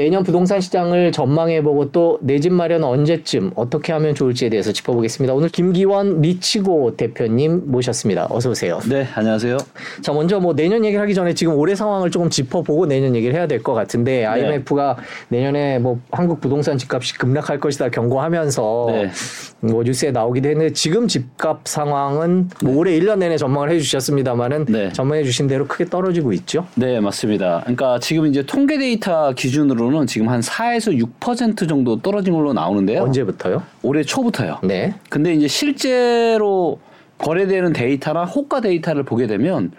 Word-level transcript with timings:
내년 0.00 0.22
부동산 0.22 0.62
시장을 0.62 1.12
전망해보고 1.12 1.92
또 1.92 2.18
내 2.22 2.40
집 2.40 2.52
마련 2.54 2.82
언제쯤 2.84 3.50
어떻게 3.54 3.92
하면 3.92 4.14
좋을지에 4.14 4.48
대해서 4.48 4.72
짚어보겠습니다. 4.72 5.34
오늘 5.34 5.50
김기원 5.50 6.22
리치고 6.22 6.96
대표님 6.96 7.64
모셨습니다. 7.66 8.26
어서 8.30 8.50
오세요. 8.50 8.80
네, 8.88 9.06
안녕하세요. 9.14 9.58
자 10.00 10.12
먼저 10.14 10.40
뭐 10.40 10.54
내년 10.54 10.84
얘기를 10.86 11.02
하기 11.02 11.12
전에 11.12 11.34
지금 11.34 11.54
올해 11.54 11.74
상황을 11.74 12.10
조금 12.10 12.30
짚어보고 12.30 12.86
내년 12.86 13.14
얘기를 13.14 13.34
해야 13.34 13.46
될 13.46 13.60
것 13.62 13.74
같은데 13.74 14.24
IMF가 14.24 14.96
내년에 15.28 15.78
뭐 15.78 15.98
한국 16.10 16.40
부동산 16.40 16.78
집값이 16.78 17.18
급락할 17.18 17.60
것이다 17.60 17.90
경고하면서 17.90 18.86
네. 18.88 19.10
뭐 19.60 19.82
뉴스에 19.82 20.12
나오기도 20.12 20.48
했는데 20.48 20.72
지금 20.72 21.06
집값 21.08 21.60
상황은 21.64 22.48
뭐 22.64 22.76
올해 22.78 22.98
1년 22.98 23.18
내내 23.18 23.36
전망을 23.36 23.70
해주셨습니다만은 23.72 24.64
네. 24.70 24.92
전망해 24.94 25.24
주신 25.24 25.46
대로 25.46 25.66
크게 25.66 25.84
떨어지고 25.84 26.32
있죠. 26.32 26.66
네, 26.74 27.00
맞습니다. 27.00 27.60
그러니까 27.64 27.98
지금 28.00 28.26
이제 28.26 28.42
통계 28.46 28.78
데이터 28.78 29.32
기준으로 29.34 29.89
는 29.90 30.06
지금 30.06 30.28
한 30.28 30.40
4에서 30.40 30.96
6% 31.20 31.68
정도 31.68 32.00
떨어진 32.00 32.32
걸로 32.34 32.52
나오는데요. 32.52 33.02
언제부터요? 33.02 33.62
올해 33.82 34.02
초부터요. 34.02 34.60
네. 34.62 34.94
근데 35.08 35.34
이제 35.34 35.48
실제로 35.48 36.78
거래되는 37.18 37.72
데이터나 37.72 38.24
호가 38.24 38.60
데이터를 38.60 39.02
보게 39.02 39.26
되면 39.26 39.72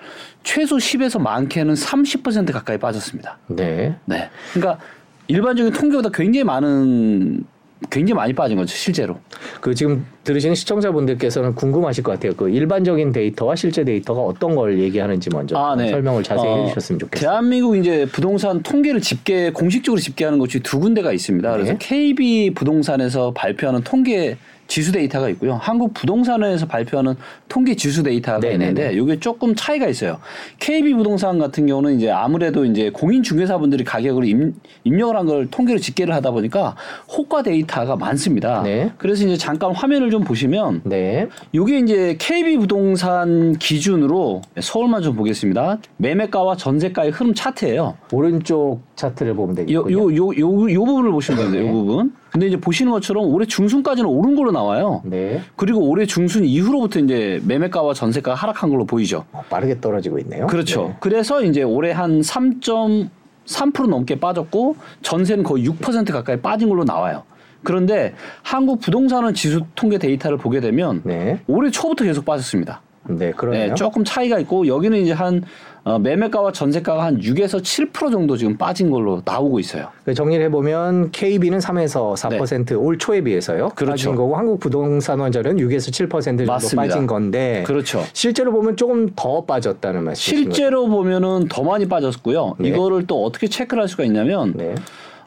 최소 0.44 0.78
10에서 0.78 1.20
많게는 1.20 1.74
30% 1.74 2.52
가까이 2.52 2.78
빠졌습니다. 2.78 3.40
네. 3.48 3.96
네. 4.06 4.30
그러니까 4.54 4.84
일반적인 5.28 5.74
통계보다 5.74 6.10
굉장히 6.14 6.44
많은 6.44 7.46
굉장히 7.90 8.14
많이 8.14 8.34
빠진 8.34 8.58
거죠, 8.58 8.76
실제로. 8.76 9.18
그 9.60 9.74
지금 9.74 10.06
들으시는 10.24 10.56
시청자분들께서는 10.56 11.56
궁금하실 11.56 12.04
것 12.04 12.12
같아요. 12.12 12.34
그 12.36 12.50
일반적인 12.50 13.12
데이터와 13.12 13.56
실제 13.56 13.84
데이터가 13.84 14.22
어떤 14.22 14.56
걸 14.56 14.80
얘기하는지 14.80 15.30
먼저 15.32 15.58
아, 15.58 15.76
네. 15.76 15.90
설명을 15.90 16.24
자세히 16.24 16.48
어, 16.48 16.64
해주셨으면 16.64 17.00
좋겠어요. 17.00 17.30
대한민국 17.30 17.76
이제 17.76 18.06
부동산 18.12 18.62
통계를 18.62 19.02
집계 19.02 19.52
공식적으로 19.52 20.00
집계하는 20.00 20.38
곳이 20.38 20.60
두 20.60 20.80
군데가 20.80 21.12
있습니다. 21.12 21.52
그래서 21.52 21.72
네. 21.72 21.78
KB 21.80 22.52
부동산에서 22.54 23.32
발표하는 23.32 23.82
통계 23.82 24.38
지수 24.72 24.94
데이터가 24.94 25.28
있고요. 25.32 25.56
한국 25.62 25.94
부동산에서 25.94 26.66
발표하는 26.66 27.16
통계 27.50 27.76
지수 27.76 28.04
데이터가 28.04 28.40
네네네. 28.40 28.66
있는데 28.70 28.94
이게 28.94 29.20
조금 29.20 29.54
차이가 29.54 29.86
있어요. 29.88 30.20
KB 30.60 30.94
부동산 30.94 31.40
같은 31.40 31.66
경우는 31.66 31.98
이제 31.98 32.10
아무래도 32.10 32.64
이제 32.64 32.90
공인 32.90 33.22
중개사분들이 33.22 33.84
가격을 33.84 34.24
임, 34.24 34.54
입력을 34.86 35.14
한 35.18 35.26
걸 35.26 35.48
통계로 35.52 35.78
집계를 35.78 36.14
하다 36.16 36.32
보니까 36.32 36.78
호가 37.10 37.44
데이터가 37.44 37.98
많습니다. 37.98 38.64
네. 38.64 38.92
그래서 38.98 39.26
이제 39.26 39.36
잠깐 39.36 39.74
화면을 39.74 40.10
좀 40.10 40.24
보시면 40.24 40.82
네. 40.86 41.28
요게 41.54 41.80
이제 41.80 42.16
KB 42.18 42.58
부동산 42.58 43.58
기준으로 43.58 44.42
서울만 44.62 45.02
좀 45.02 45.18
보겠습니다. 45.18 45.80
매매가와 45.98 46.56
전세가의 46.56 47.12
흐름 47.12 47.34
차트예요. 47.34 47.98
오른쪽 48.14 48.80
차트를 48.96 49.36
보면 49.36 49.52
요 49.52 49.56
되겠군요. 49.66 49.92
요 49.92 50.16
요 50.16 50.32
요 50.40 50.74
요 50.74 50.86
부분을 50.86 51.12
보시면 51.12 51.42
됩니다. 51.42 51.62
네. 51.62 51.68
요 51.70 51.74
부분. 51.74 52.14
근데 52.32 52.48
이제 52.48 52.58
보시는 52.58 52.92
것처럼 52.94 53.26
올해 53.26 53.46
중순까지는 53.46 54.10
오른 54.10 54.36
걸로 54.36 54.52
나와요. 54.52 55.02
네. 55.04 55.42
그리고 55.58 55.82
올해 55.82 56.06
중순 56.06 56.46
이후로부터 56.46 57.00
이제 57.00 57.42
매매가와 57.46 57.94
전세가가 57.94 58.36
하락한 58.36 58.70
걸로 58.70 58.86
보이죠. 58.86 59.26
어, 59.34 59.44
빠르게 59.50 59.82
떨어지고 59.82 60.18
있네요. 60.20 60.48
그렇죠. 60.48 60.84
네. 60.84 60.98
그래서 61.02 61.44
이제 61.44 61.62
올해 61.64 61.92
한 61.92 62.22
3.3% 62.22 63.90
넘게 63.90 64.20
빠졌고 64.20 64.78
전세는 65.02 65.44
거의 65.44 65.68
6% 65.68 66.14
가까이 66.14 66.40
빠진 66.40 66.70
걸로 66.70 66.86
나와요. 66.86 67.24
그런데 67.64 68.14
한국 68.42 68.80
부동산원 68.80 69.34
지수 69.34 69.62
통계 69.76 69.98
데이터를 69.98 70.38
보게 70.38 70.62
되면 70.62 71.02
네. 71.04 71.42
올해 71.48 71.70
초부터 71.70 72.06
계속 72.06 72.24
빠졌습니다. 72.24 72.82
네, 73.10 73.32
그러네요. 73.32 73.70
네, 73.70 73.76
조금 73.76 74.04
차이가 74.04 74.40
있고 74.40 74.68
여기는 74.68 74.98
이제 75.00 75.12
한 75.12 75.44
어, 75.84 75.98
매매가와 75.98 76.52
전세가가 76.52 77.04
한 77.04 77.20
6에서 77.20 77.60
7% 77.60 78.12
정도 78.12 78.38
지금 78.38 78.56
빠진 78.56 78.92
걸로 78.92 79.22
나오고 79.26 79.60
있어요. 79.60 79.88
그 80.06 80.14
정리를 80.14 80.46
해보면 80.46 81.10
KB는 81.12 81.58
3에서 81.58 82.16
4%, 82.16 82.80
올 82.80 83.00
초에 83.00 83.22
비해서요. 83.22 83.70
네. 83.70 83.76
그렇죠. 83.76 83.92
빠진 83.92 84.16
거고 84.16 84.36
한국 84.36 84.60
부동산 84.60 85.20
원자료는 85.20 85.64
6에서 85.64 85.92
7% 86.10 86.22
정도 86.24 86.46
맞습니다. 86.46 86.82
빠진 86.82 87.08
건데 87.08 87.64
그렇죠. 87.66 88.04
실제로 88.14 88.52
보면 88.52 88.78
조금 88.78 89.10
더 89.16 89.44
빠졌다는 89.46 90.04
말씀이신 90.04 90.50
거죠? 90.50 90.56
실제로 90.56 90.88
보면은 90.88 91.48
더 91.50 91.64
많이 91.64 91.88
빠졌고요. 91.88 92.58
네. 92.60 92.70
이거를 92.70 93.08
또 93.08 93.26
어떻게 93.26 93.48
체크를 93.48 93.82
할 93.82 93.90
수가 93.90 94.04
있냐면 94.04 94.54
네. 94.56 94.76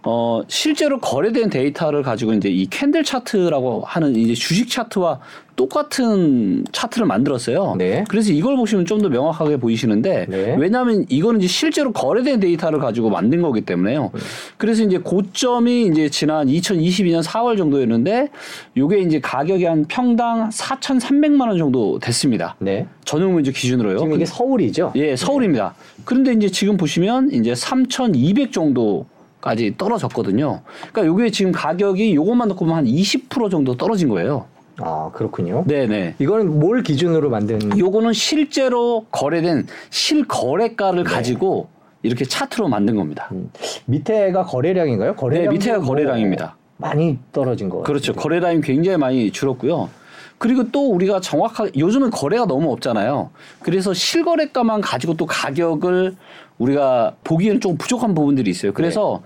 어 0.06 0.42
실제로 0.48 0.98
거래된 0.98 1.50
데이터를 1.50 2.02
가지고 2.02 2.34
이제 2.34 2.48
이 2.48 2.66
candle 2.66 3.04
차트라고 3.04 3.82
하는 3.86 4.14
이제 4.16 4.34
주식 4.34 4.68
차트와 4.68 5.20
똑같은 5.56 6.64
차트를 6.72 7.06
만들었어요. 7.06 7.76
네. 7.78 8.04
그래서 8.08 8.32
이걸 8.32 8.56
보시면 8.56 8.86
좀 8.86 8.94
더 9.04 9.08
명확하게 9.08 9.56
보이시는데 9.58 10.26
네. 10.28 10.56
왜냐하면 10.58 11.04
이거는 11.08 11.40
이제 11.40 11.48
실제로 11.48 11.92
거래된 11.92 12.40
데이터를 12.40 12.78
가지고 12.78 13.10
만든 13.10 13.42
거기 13.42 13.60
때문에요. 13.60 14.10
네. 14.14 14.20
그래서 14.56 14.82
이제 14.82 14.98
고점이 14.98 15.86
이제 15.86 16.08
지난 16.08 16.46
2022년 16.46 17.22
4월 17.22 17.58
정도였는데 17.58 18.28
요게 18.76 18.98
이제 19.00 19.20
가격이 19.20 19.64
한 19.64 19.84
평당 19.86 20.48
4,300만 20.50 21.48
원 21.48 21.58
정도 21.58 21.98
됐습니다. 21.98 22.56
네. 22.60 22.86
전용 23.04 23.34
면적 23.34 23.52
기준으로요. 23.52 23.98
지금 23.98 24.14
이게 24.14 24.24
서울이죠? 24.24 24.92
예, 24.96 25.16
서울입니다. 25.16 25.74
그런데 26.04 26.32
이제 26.32 26.48
지금 26.48 26.76
보시면 26.76 27.30
이제 27.32 27.54
3,200 27.54 28.52
정도 28.52 29.06
까지 29.44 29.74
떨어졌거든요. 29.76 30.62
그러니까 30.90 31.04
요게 31.04 31.30
지금 31.30 31.52
가격이 31.52 32.14
요것만 32.14 32.48
놓고 32.48 32.60
보면 32.64 32.76
한 32.78 32.84
20% 32.86 33.50
정도 33.50 33.76
떨어진 33.76 34.08
거예요. 34.08 34.46
아, 34.78 35.10
그렇군요. 35.12 35.64
네, 35.66 35.86
네. 35.86 36.14
이거는 36.18 36.58
뭘 36.58 36.82
기준으로 36.82 37.28
만든 37.28 37.78
요거는 37.78 38.14
실제로 38.14 39.04
거래된 39.10 39.66
실거래가를 39.90 41.04
가지고 41.04 41.68
이렇게 42.02 42.24
차트로 42.24 42.68
만든 42.68 42.96
겁니다. 42.96 43.28
음, 43.32 43.50
밑에가 43.84 44.44
거래량인가요? 44.44 45.14
거래량 45.14 45.44
네, 45.44 45.50
밑에가 45.50 45.80
거래량입니다. 45.80 46.56
많이 46.78 47.18
떨어진 47.30 47.68
거. 47.68 47.82
그렇죠. 47.82 48.14
거래량이 48.14 48.62
굉장히 48.62 48.96
많이 48.96 49.30
줄었고요. 49.30 49.90
그리고 50.38 50.70
또 50.70 50.90
우리가 50.90 51.20
정확하게 51.20 51.72
요즘은 51.78 52.10
거래가 52.10 52.46
너무 52.46 52.72
없잖아요. 52.72 53.30
그래서 53.60 53.94
실거래가만 53.94 54.80
가지고 54.80 55.14
또 55.14 55.26
가격을 55.26 56.16
우리가 56.58 57.16
보기에는 57.24 57.60
좀 57.60 57.76
부족한 57.76 58.14
부분들이 58.14 58.50
있어요. 58.50 58.72
그래서 58.72 59.22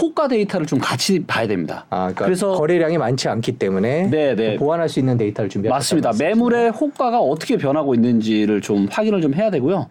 호가 0.00 0.28
데이터를 0.28 0.66
좀 0.66 0.78
같이 0.78 1.24
봐야 1.26 1.46
됩니다. 1.46 1.84
아, 1.90 1.98
그러니까 1.98 2.24
그래서 2.24 2.52
거래량이 2.52 2.96
많지 2.96 3.28
않기 3.28 3.58
때문에 3.58 4.08
네, 4.10 4.34
네. 4.34 4.56
보완할 4.56 4.88
수 4.88 4.98
있는 4.98 5.16
데이터를 5.16 5.50
준비하셨다. 5.50 5.76
맞습니다. 5.76 6.24
매물의 6.24 6.70
호가가 6.70 7.20
어떻게 7.20 7.56
변하고 7.56 7.94
있는지를 7.94 8.60
좀 8.60 8.88
확인을 8.90 9.20
좀 9.20 9.34
해야 9.34 9.50
되고요. 9.50 9.88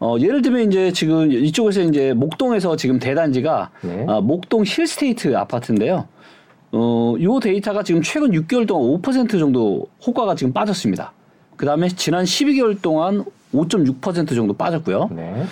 어, 0.00 0.16
예를 0.18 0.42
들면 0.42 0.68
이제 0.68 0.90
지금 0.92 1.30
이쪽에서 1.30 1.82
이제 1.82 2.12
목동에서 2.12 2.76
지금 2.76 2.98
대단지가 2.98 3.70
네. 3.82 4.04
어, 4.08 4.20
목동 4.20 4.64
힐스테이트 4.64 5.36
아파트인데요. 5.36 6.08
어, 6.72 7.14
요 7.20 7.38
데이터가 7.40 7.82
지금 7.82 8.02
최근 8.02 8.30
6개월 8.32 8.66
동안 8.66 9.00
5% 9.00 9.38
정도 9.38 9.86
호가가 10.04 10.34
지금 10.34 10.52
빠졌습니다. 10.52 11.12
그 11.56 11.66
다음에 11.66 11.88
지난 11.88 12.24
12개월 12.24 12.80
동안 12.80 13.24
5.6% 13.52 14.34
정도 14.34 14.54
빠졌고요. 14.54 15.10
네. 15.12 15.44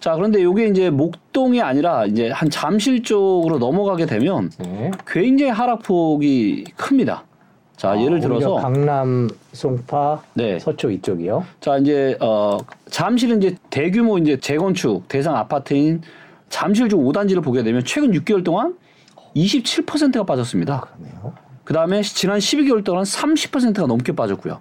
자, 0.00 0.14
그런데 0.14 0.42
요게 0.42 0.68
이제 0.68 0.90
목동이 0.90 1.60
아니라 1.60 2.06
이제 2.06 2.30
한 2.30 2.50
잠실 2.50 3.02
쪽으로 3.02 3.58
넘어가게 3.58 4.06
되면 4.06 4.50
네. 4.58 4.90
굉장히 5.06 5.50
하락폭이 5.50 6.64
큽니다. 6.76 7.24
자, 7.76 7.90
아, 7.90 8.00
예를 8.00 8.20
들어서 8.20 8.56
강남, 8.56 9.28
송파, 9.52 10.22
네. 10.34 10.58
서초 10.58 10.90
이쪽이요. 10.90 11.44
자 11.60 11.78
이제 11.78 12.16
어 12.20 12.58
잠실은 12.90 13.40
이제 13.40 13.56
대규모 13.70 14.18
이제 14.18 14.36
재건축 14.40 15.06
대상 15.06 15.36
아파트인 15.36 16.02
잠실 16.48 16.88
중 16.88 17.04
5단지를 17.04 17.42
보게 17.42 17.62
되면 17.62 17.84
최근 17.84 18.10
6개월 18.10 18.42
동안 18.42 18.74
27%가 19.36 20.24
빠졌습니다. 20.24 20.80
그러네요. 20.80 21.34
그 21.62 21.72
다음에 21.72 22.02
지난 22.02 22.38
12개월 22.38 22.82
동안 22.82 23.04
30%가 23.04 23.86
넘게 23.86 24.16
빠졌고요. 24.16 24.60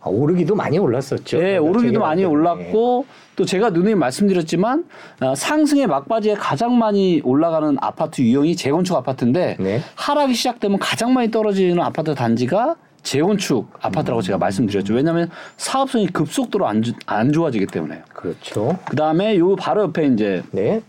아, 0.00 0.08
오르기도 0.08 0.54
많이 0.54 0.78
올랐었죠. 0.78 1.38
네, 1.38 1.58
며칠 1.58 1.60
오르기도. 1.68 2.00
많이 2.00 2.24
올랐고 2.24 3.06
또 3.36 3.44
제가 3.44 3.70
누누이 3.70 3.94
말씀드렸지만 3.96 4.84
어, 5.20 5.34
상승의 5.34 5.86
막바지에 5.86 6.34
가장 6.34 6.78
많이 6.78 7.20
올라가는 7.24 7.76
아파트 7.80 8.22
유형이 8.22 8.54
재건축 8.56 8.96
아파트인데 8.96 9.56
네. 9.58 9.80
하락이 9.96 10.34
시작되면 10.34 10.78
가장 10.78 11.12
많이 11.14 11.30
떨어지는 11.30 11.80
아파트 11.80 12.14
단지가 12.14 12.76
재건축 13.02 13.70
아파트라고 13.80 14.22
제가 14.22 14.38
말씀드렸죠. 14.38 14.94
왜냐하면 14.94 15.30
사업성이 15.56 16.06
급속도로 16.08 16.66
안, 16.66 16.82
주- 16.82 16.92
안 17.06 17.32
좋아지기 17.32 17.66
때문에요. 17.66 18.02
그렇죠. 18.12 18.78
그 18.84 18.96
다음에 18.96 19.36
요 19.38 19.56
바로 19.56 19.82
옆에 19.84 20.06
이제 20.06 20.42
네. 20.52 20.82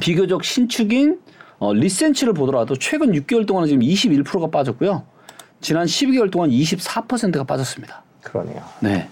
비교적 0.00 0.44
신축인 0.44 1.18
어, 1.58 1.72
리센치를 1.72 2.32
보더라도 2.32 2.76
최근 2.76 3.12
6개월 3.12 3.46
동안은 3.46 3.68
지금 3.68 3.82
21%가 3.82 4.48
빠졌고요. 4.50 5.02
지난 5.60 5.86
12개월 5.86 6.30
동안 6.30 6.50
24%가 6.50 7.44
빠졌습니다. 7.44 8.03
그러네요. 8.24 8.62
네. 8.80 9.08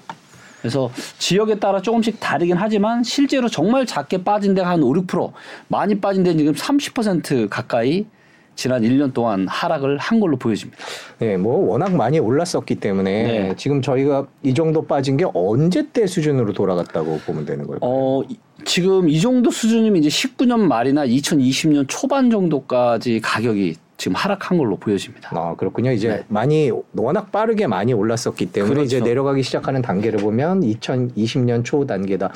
그래서 0.61 0.91
지역에 1.19 1.59
따라 1.59 1.83
조금씩 1.83 2.21
다르긴 2.21 2.57
하지만 2.57 3.03
실제로 3.03 3.49
정말 3.49 3.85
작게 3.85 4.23
빠진 4.23 4.55
데가 4.55 4.71
한 4.71 4.83
5, 4.83 4.93
6% 4.93 5.33
많이 5.69 6.01
빠진 6.01 6.23
데는 6.23 6.39
지금 6.39 6.53
30% 6.53 7.49
가까이 7.51 8.07
지난 8.55 8.83
1년 8.83 9.13
동안 9.15 9.49
하락을 9.49 9.97
한 9.99 10.21
걸로 10.21 10.37
보여집니다. 10.37 10.79
네, 11.19 11.37
뭐 11.37 11.67
워낙 11.71 11.97
많이 11.97 12.19
올랐었기 12.21 12.77
때문에 12.77 13.23
네. 13.23 13.55
지금 13.57 13.81
저희가 13.83 14.27
이 14.43 14.53
정도 14.55 14.87
빠진 14.87 15.17
게 15.17 15.25
언제 15.35 15.89
때 15.91 16.07
수준으로 16.07 16.53
돌아갔다고 16.53 17.19
보면 17.27 17.47
되는 17.47 17.67
걸까요? 17.67 17.91
어, 17.91 18.23
이- 18.29 18.39
지금 18.65 19.09
이 19.09 19.21
정도 19.21 19.51
수준이면 19.51 20.05
이제 20.05 20.09
19년 20.09 20.61
말이나 20.61 21.05
2020년 21.07 21.87
초반 21.89 22.31
정도까지 22.31 23.21
가격이 23.21 23.75
지금 24.03 24.17
하락한 24.17 24.59
걸로 24.59 24.75
보여집니다. 24.75 25.31
아 25.33 25.55
그렇군요. 25.55 25.93
이제 25.93 26.09
네. 26.09 26.25
많이 26.27 26.73
워낙 26.97 27.31
빠르게 27.31 27.69
많이 27.69 27.93
올랐었기 27.93 28.47
때문에 28.47 28.75
그렇죠. 28.75 28.85
이제 28.85 29.01
내려가기 29.01 29.45
시작하는 29.45 29.81
단계를 29.81 30.19
보면 30.19 30.63
2020년 30.63 31.65
초 31.65 31.87
단계다. 31.87 32.33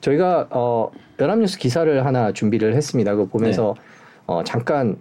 저희가 0.00 0.48
어 0.48 0.90
연합뉴스 1.20 1.58
기사를 1.58 2.06
하나 2.06 2.32
준비를 2.32 2.74
했습니다. 2.74 3.10
그거 3.14 3.26
보면서 3.26 3.74
네. 3.76 3.82
어 4.24 4.42
잠깐 4.42 4.96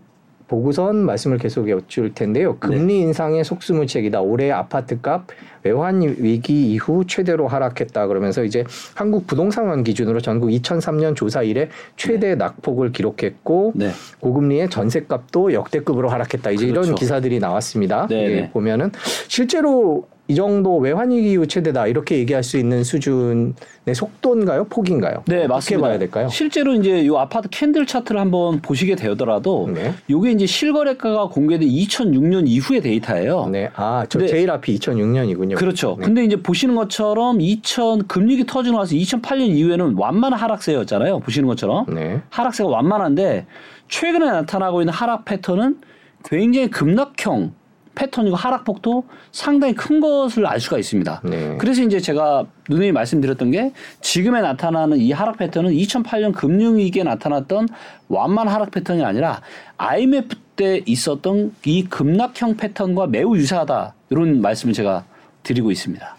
보고선 0.52 0.98
말씀을 1.06 1.38
계속 1.38 1.70
여쭐 1.70 2.14
텐데요. 2.14 2.58
금리 2.58 3.00
인상의 3.00 3.46
속수무책이다. 3.46 4.20
올해 4.20 4.52
아파트값 4.52 5.28
외환 5.64 6.02
위기 6.02 6.74
이후 6.74 7.06
최대로 7.08 7.48
하락했다. 7.48 8.08
그러면서 8.08 8.44
이제 8.44 8.66
한국 8.94 9.28
부동산원 9.28 9.86
기준으로 9.86 10.20
전국 10.20 10.50
2003년 10.50 11.16
조사 11.16 11.42
이래 11.42 11.70
최대 11.96 12.36
낙폭을 12.36 12.92
기록했고 12.92 13.72
네. 13.76 13.92
고금리의 14.20 14.70
전세값도 14.70 15.54
역대급으로 15.54 16.10
하락했다. 16.10 16.52
이제 16.52 16.66
이런 16.66 16.84
그렇죠. 16.84 16.96
기사들이 16.96 17.40
나왔습니다. 17.40 18.08
네, 18.10 18.24
예, 18.24 18.36
네. 18.42 18.50
보면은 18.52 18.92
실제로 19.30 20.06
이 20.28 20.36
정도 20.36 20.78
외환위기 20.78 21.32
이후 21.32 21.46
최대다 21.46 21.88
이렇게 21.88 22.18
얘기할 22.20 22.42
수 22.42 22.58
있는 22.58 22.86
수준의 22.86 23.54
속도인가요? 23.94 24.66
폭인가요? 24.66 25.24
네, 25.28 25.46
맞습니다. 25.46 25.88
봐야 25.88 26.00
될까요? 26.00 26.30
실제로 26.30 26.74
이제 26.74 27.02
이 27.02 27.10
아파트 27.14 27.50
candle 27.50 27.86
chart를 27.86 28.22
한번 28.22 28.62
보시게 28.62 28.96
되더라도 28.96 29.70
네. 29.74 29.94
요게 30.10 30.32
이제 30.32 30.46
실거래가가 30.46 31.28
공개된 31.28 31.68
2006년 31.68 32.48
이후의 32.48 32.82
데이터예요. 32.82 33.50
네, 33.52 33.70
아, 33.76 34.06
저 34.08 34.20
네. 34.20 34.28
제일 34.28 34.52
앞이 34.52 34.78
2006년이군요. 34.80 35.58
그렇죠. 35.58 35.98
네. 36.00 36.06
근데 36.06 36.24
이제 36.24 36.38
보시는 36.38 36.76
것처럼 36.76 37.42
2000 37.42 38.08
금융위기 38.08 38.46
터지고 38.46 38.78
나서 38.78 38.96
2008년 38.96 39.50
이후에는 39.50 39.96
완만한 39.98 40.40
하락세였잖아요. 40.40 41.20
보시는 41.20 41.48
것처럼 41.48 41.88
네. 41.94 42.22
하락세가 42.30 42.70
완만한데 42.70 43.48
최근에 43.90 44.26
나타나고 44.32 44.82
있는 44.82 44.94
하락 44.94 45.26
패턴은 45.26 45.82
굉장히 46.24 46.70
급락형 46.70 47.54
패턴이고 47.96 48.36
하락폭도 48.36 49.04
상당히 49.32 49.74
큰 49.74 50.00
것을 50.00 50.46
알 50.46 50.60
수가 50.60 50.78
있습니다. 50.78 51.22
네. 51.24 51.58
그래서 51.58 51.82
이제 51.82 52.00
제가 52.00 52.46
누누이 52.70 52.92
말씀드렸던 52.92 53.52
게 53.52 53.74
지금에 54.02 54.42
나타나는 54.42 54.98
이 54.98 55.12
하락 55.12 55.38
패턴은 55.38 55.72
2008년 55.72 56.34
금융위기에 56.34 57.04
나타났던 57.04 57.68
완만 58.08 58.48
하락 58.48 58.72
패턴이 58.72 59.04
아니라 59.04 59.42
IMF 59.78 60.36
때 60.56 60.82
있었던 60.86 61.54
이 61.66 61.86
급락형 61.86 62.58
패턴과 62.58 63.08
매우 63.08 63.36
유사하다 63.36 63.94
이런 64.10 64.42
말씀을 64.42 64.74
제가 64.74 65.06
드리고 65.44 65.72
있습니다. 65.72 66.16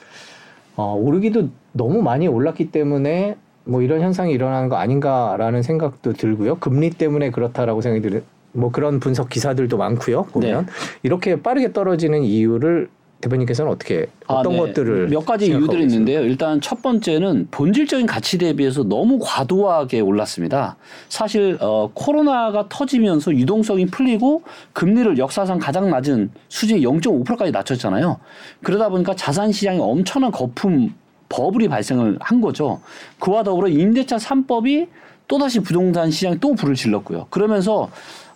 어, 0.76 0.94
오르기도 0.94 1.50
너무 1.72 2.02
많이 2.02 2.26
올랐기 2.26 2.70
때문에 2.70 3.36
뭐 3.64 3.82
이런 3.82 4.00
현상이 4.00 4.32
일어나는 4.32 4.68
거 4.68 4.76
아닌가라는 4.76 5.62
생각도 5.62 6.12
들고요. 6.14 6.56
금리 6.56 6.90
때문에 6.90 7.30
그렇다라고 7.30 7.80
생각이 7.80 8.02
들 8.02 8.24
뭐 8.52 8.70
그런 8.70 9.00
분석 9.00 9.28
기사들도 9.28 9.76
많고요. 9.76 10.24
보면 10.24 10.66
네. 10.66 10.72
이렇게 11.02 11.40
빠르게 11.40 11.72
떨어지는 11.72 12.22
이유를 12.22 12.88
대표님께서는 13.22 13.70
어떻게 13.70 14.06
어떤 14.26 14.52
아, 14.52 14.56
네. 14.56 14.58
것들을 14.58 15.08
몇 15.08 15.24
가지 15.24 15.46
이유들이? 15.46 15.82
있는데요. 15.82 16.22
일단 16.22 16.60
첫 16.60 16.82
번째는 16.82 17.48
본질적인 17.50 18.06
가치 18.06 18.36
대비해서 18.36 18.82
너무 18.82 19.18
과도하게 19.22 20.00
올랐습니다. 20.00 20.76
사실 21.08 21.56
어, 21.60 21.90
코로나가 21.94 22.66
터지면서 22.68 23.32
유동성이 23.34 23.86
풀리고 23.86 24.42
금리를 24.72 25.18
역사상 25.18 25.58
가장 25.58 25.88
낮은 25.88 26.30
수준 26.48 26.78
0.5%까지 26.78 27.52
낮췄잖아요. 27.52 28.18
그러다 28.62 28.88
보니까 28.88 29.14
자산 29.14 29.52
시장에 29.52 29.78
엄청난 29.78 30.32
거품 30.32 30.92
버블이 31.28 31.68
발생을 31.68 32.18
한 32.20 32.40
거죠. 32.40 32.80
그와 33.18 33.42
더불어 33.44 33.68
임대차 33.68 34.16
3법이 34.16 34.88
또다시 35.28 35.60
부동산 35.60 36.10
시장에 36.10 36.36
또 36.40 36.54
불을 36.54 36.74
질렀고요. 36.74 37.28
그러면서 37.30 37.88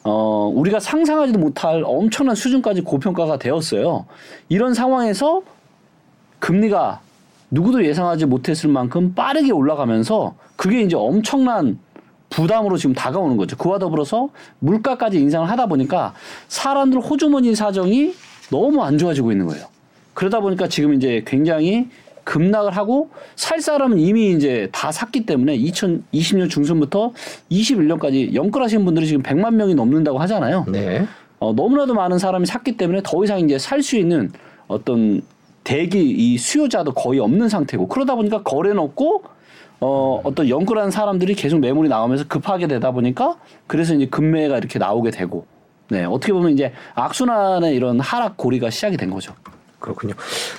어, 0.08 0.52
우리가 0.54 0.78
상상하지도 0.78 1.36
못할 1.40 1.82
엄청난 1.84 2.36
수준까지 2.36 2.82
고평가가 2.82 3.38
되었어요. 3.38 4.06
이런 4.48 4.72
상황에서 4.72 5.42
금리가 6.38 7.00
누구도 7.50 7.84
예상하지 7.84 8.26
못했을 8.26 8.70
만큼 8.70 9.14
빠르게 9.14 9.50
올라가면서 9.50 10.36
그게 10.54 10.82
이제 10.82 10.94
엄청난 10.94 11.80
부담으로 12.30 12.76
지금 12.76 12.94
다가오는 12.94 13.36
거죠. 13.36 13.56
그와 13.56 13.80
더불어서 13.80 14.28
물가까지 14.60 15.18
인상을 15.18 15.50
하다 15.50 15.66
보니까 15.66 16.14
사람들 16.46 17.00
호주머니 17.00 17.56
사정이 17.56 18.14
너무 18.52 18.84
안 18.84 18.98
좋아지고 18.98 19.32
있는 19.32 19.46
거예요. 19.46 19.66
그러다 20.14 20.38
보니까 20.38 20.68
지금 20.68 20.94
이제 20.94 21.24
굉장히 21.26 21.88
급락을 22.26 22.76
하고 22.76 23.10
살 23.36 23.60
사람은 23.60 23.98
이미 23.98 24.32
이제 24.32 24.68
다 24.72 24.90
샀기 24.90 25.24
때문에 25.26 25.56
2020년 25.58 26.50
중순부터 26.50 27.12
21년까지 27.50 28.34
연끌하신 28.34 28.84
분들이 28.84 29.06
지금 29.06 29.22
100만 29.22 29.54
명이 29.54 29.74
넘는다고 29.74 30.18
하잖아요. 30.18 30.66
네. 30.68 31.06
어, 31.38 31.52
너무나도 31.52 31.94
많은 31.94 32.18
사람이 32.18 32.44
샀기 32.46 32.76
때문에 32.76 33.00
더 33.04 33.22
이상 33.24 33.38
이제 33.40 33.58
살 33.58 33.80
수 33.82 33.96
있는 33.96 34.32
어떤 34.66 35.22
대기 35.62 36.00
이 36.00 36.36
수요자도 36.38 36.92
거의 36.94 37.20
없는 37.20 37.48
상태고 37.48 37.86
그러다 37.88 38.16
보니까 38.16 38.42
거래는 38.42 38.78
없고 38.78 39.22
어, 39.80 40.20
어떤 40.24 40.48
연끌한 40.48 40.90
사람들이 40.90 41.34
계속 41.34 41.60
매물이 41.60 41.88
나오면서 41.88 42.24
급하게 42.26 42.66
되다 42.66 42.90
보니까 42.90 43.36
그래서 43.68 43.94
이제 43.94 44.06
급매가 44.06 44.58
이렇게 44.58 44.78
나오게 44.80 45.10
되고 45.10 45.46
네 45.90 46.04
어떻게 46.04 46.32
보면 46.32 46.50
이제 46.50 46.72
악순환의 46.94 47.76
이런 47.76 48.00
하락 48.00 48.36
고리가 48.36 48.70
시작이 48.70 48.96
된 48.96 49.10
거죠. 49.10 49.34
그렇군요. 49.86 50.14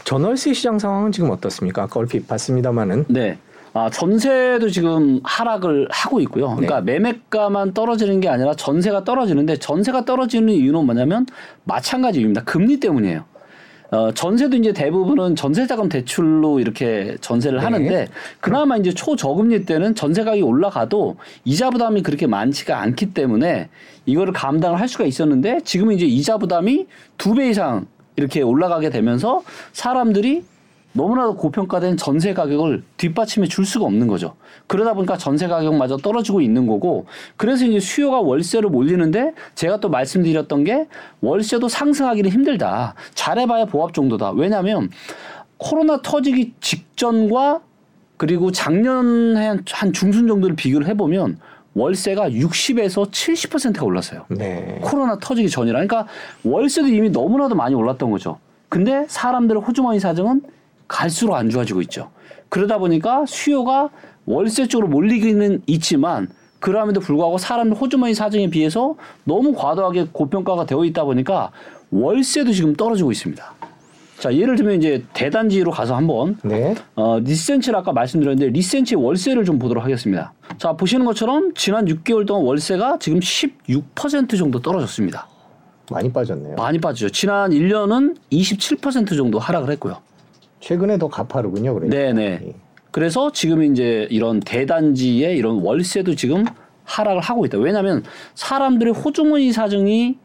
전월세 0.05 0.53
시장 0.53 0.79
상황은 0.79 1.11
지금 1.11 1.29
어떻습니까? 1.31 1.83
아까 1.83 1.99
얼핏 1.99 2.27
봤습니다만은 2.27 3.05
네. 3.09 3.37
아, 3.73 3.89
전세도 3.89 4.69
지금 4.69 5.19
하락을 5.23 5.87
하고 5.91 6.19
있고요. 6.21 6.49
그러니까 6.55 6.81
매매가만 6.81 7.73
떨어지는 7.73 8.21
게 8.21 8.29
아니라 8.29 8.55
전세가 8.55 9.03
떨어지는데 9.03 9.57
전세가 9.57 10.05
떨어지는 10.05 10.49
이유는 10.53 10.85
뭐냐면 10.85 11.25
마찬가지 11.65 12.19
이유입니다. 12.19 12.43
금리 12.45 12.79
때문이에요. 12.79 13.25
어, 13.91 14.11
전세도 14.13 14.57
이제 14.57 14.73
대부분은 14.73 15.35
전세자금 15.35 15.89
대출로 15.89 16.59
이렇게 16.59 17.15
전세를 17.21 17.59
네. 17.59 17.63
하는데 17.63 18.07
그나마 18.39 18.77
이제 18.77 18.91
초저금리 18.93 19.65
때는 19.65 19.95
전세 19.95 20.23
가격이 20.23 20.41
올라가도 20.41 21.17
이자 21.45 21.69
부담이 21.69 22.01
그렇게 22.01 22.27
많지가 22.27 22.79
않기 22.81 23.13
때문에 23.13 23.69
이거를 24.05 24.33
감당을 24.33 24.79
할 24.79 24.87
수가 24.87 25.05
있었는데 25.05 25.59
지금 25.63 25.91
이제 25.91 26.05
이자 26.05 26.37
부담이 26.37 26.87
두 27.17 27.35
배 27.35 27.49
이상 27.49 27.85
이렇게 28.17 28.41
올라가게 28.41 28.89
되면서 28.89 29.43
사람들이 29.73 30.43
너무나도 30.93 31.35
고평가된 31.35 31.97
전세 31.97 32.33
가격을 32.33 32.83
뒷받침해 32.97 33.47
줄 33.47 33.65
수가 33.65 33.85
없는 33.85 34.07
거죠. 34.07 34.35
그러다 34.65 34.95
보니까 34.95 35.15
전세 35.15 35.47
가격마저 35.47 35.97
떨어지고 35.97 36.41
있는 36.41 36.65
거고 36.65 37.05
그래서 37.37 37.65
이제 37.65 37.79
수요가 37.79 38.19
월세로 38.19 38.69
몰리는데 38.71 39.33
제가 39.53 39.79
또 39.79 39.89
말씀드렸던 39.89 40.63
게 40.63 40.87
월세도 41.21 41.67
상승하기는 41.69 42.31
힘들다. 42.31 42.95
잘해봐야 43.13 43.65
보합 43.65 43.93
정도다. 43.93 44.31
왜냐하면 44.31 44.89
코로나 45.57 46.01
터지기 46.01 46.53
직전과 46.59 47.61
그리고 48.17 48.51
작년에 48.51 49.45
한- 49.47 49.63
한 49.71 49.93
중순 49.93 50.27
정도를 50.27 50.55
비교를 50.55 50.87
해보면 50.87 51.37
월세가 51.77 52.31
60에서 52.31 53.11
70%가 53.11 53.85
올랐어요. 53.85 54.25
네. 54.29 54.79
코로나 54.81 55.19
터지기 55.19 55.47
전이라. 55.49 55.73
그러니까 55.73 56.07
월세도 56.43 56.87
이미 56.87 57.11
너무나도 57.11 57.53
많이 57.53 57.75
올랐던 57.75 58.09
거죠. 58.09 58.39
근데 58.67 59.05
사람들의 59.07 59.61
호주머니 59.61 59.99
사정은 59.99 60.41
갈수록 60.87 61.35
안 61.35 61.49
좋아지고 61.51 61.81
있죠. 61.83 62.09
그러다 62.49 62.79
보니까 62.79 63.25
수요가 63.27 63.89
월세 64.25 64.67
쪽으로 64.67 64.87
몰리기는 64.87 65.61
있지만 65.67 66.29
그럼에도 66.59 66.99
불구하고 66.99 67.37
사람들 67.37 67.77
호주머니 67.77 68.15
사정에 68.15 68.49
비해서 68.49 68.95
너무 69.23 69.53
과도하게 69.53 70.07
고평가가 70.11 70.65
되어 70.65 70.83
있다 70.83 71.03
보니까 71.03 71.51
월세도 71.91 72.53
지금 72.53 72.75
떨어지고 72.75 73.11
있습니다. 73.11 73.53
자, 74.19 74.33
예를 74.33 74.55
들면 74.55 74.77
이제 74.77 75.03
대단지로 75.13 75.71
가서 75.71 75.95
한번 75.95 76.37
네. 76.43 76.73
어, 76.95 77.19
리센치를 77.19 77.77
아까 77.77 77.93
말씀드렸는데 77.93 78.51
리센치 78.51 78.95
월세를 78.95 79.45
좀 79.45 79.59
보도록 79.59 79.83
하겠습니다. 79.83 80.33
자, 80.57 80.73
보시는 80.73 81.05
것처럼 81.05 81.53
지난 81.53 81.85
6개월 81.85 82.25
동안 82.25 82.45
월세가 82.45 82.97
지금 82.99 83.19
16% 83.19 84.37
정도 84.37 84.59
떨어졌습니다. 84.59 85.27
많이 85.91 86.11
빠졌네요. 86.11 86.55
많이 86.55 86.79
빠지죠. 86.79 87.09
지난 87.09 87.51
1년은 87.51 88.15
27% 88.31 89.15
정도 89.15 89.39
하락을 89.39 89.71
했고요. 89.71 89.97
최근에 90.59 90.97
더 90.97 91.07
가파르군요. 91.07 91.75
그러니까. 91.75 91.95
네네. 91.95 92.39
예. 92.47 92.53
그래서 92.91 93.31
지금 93.31 93.63
이제 93.63 94.07
이런 94.09 94.39
대단지의 94.39 95.37
이런 95.37 95.59
월세도 95.59 96.15
지금 96.15 96.43
하락을 96.85 97.21
하고 97.21 97.45
있다. 97.45 97.59
왜냐하면 97.59 98.03
사람들의 98.33 98.93
호주머니 98.93 99.51
사정이 99.51 100.17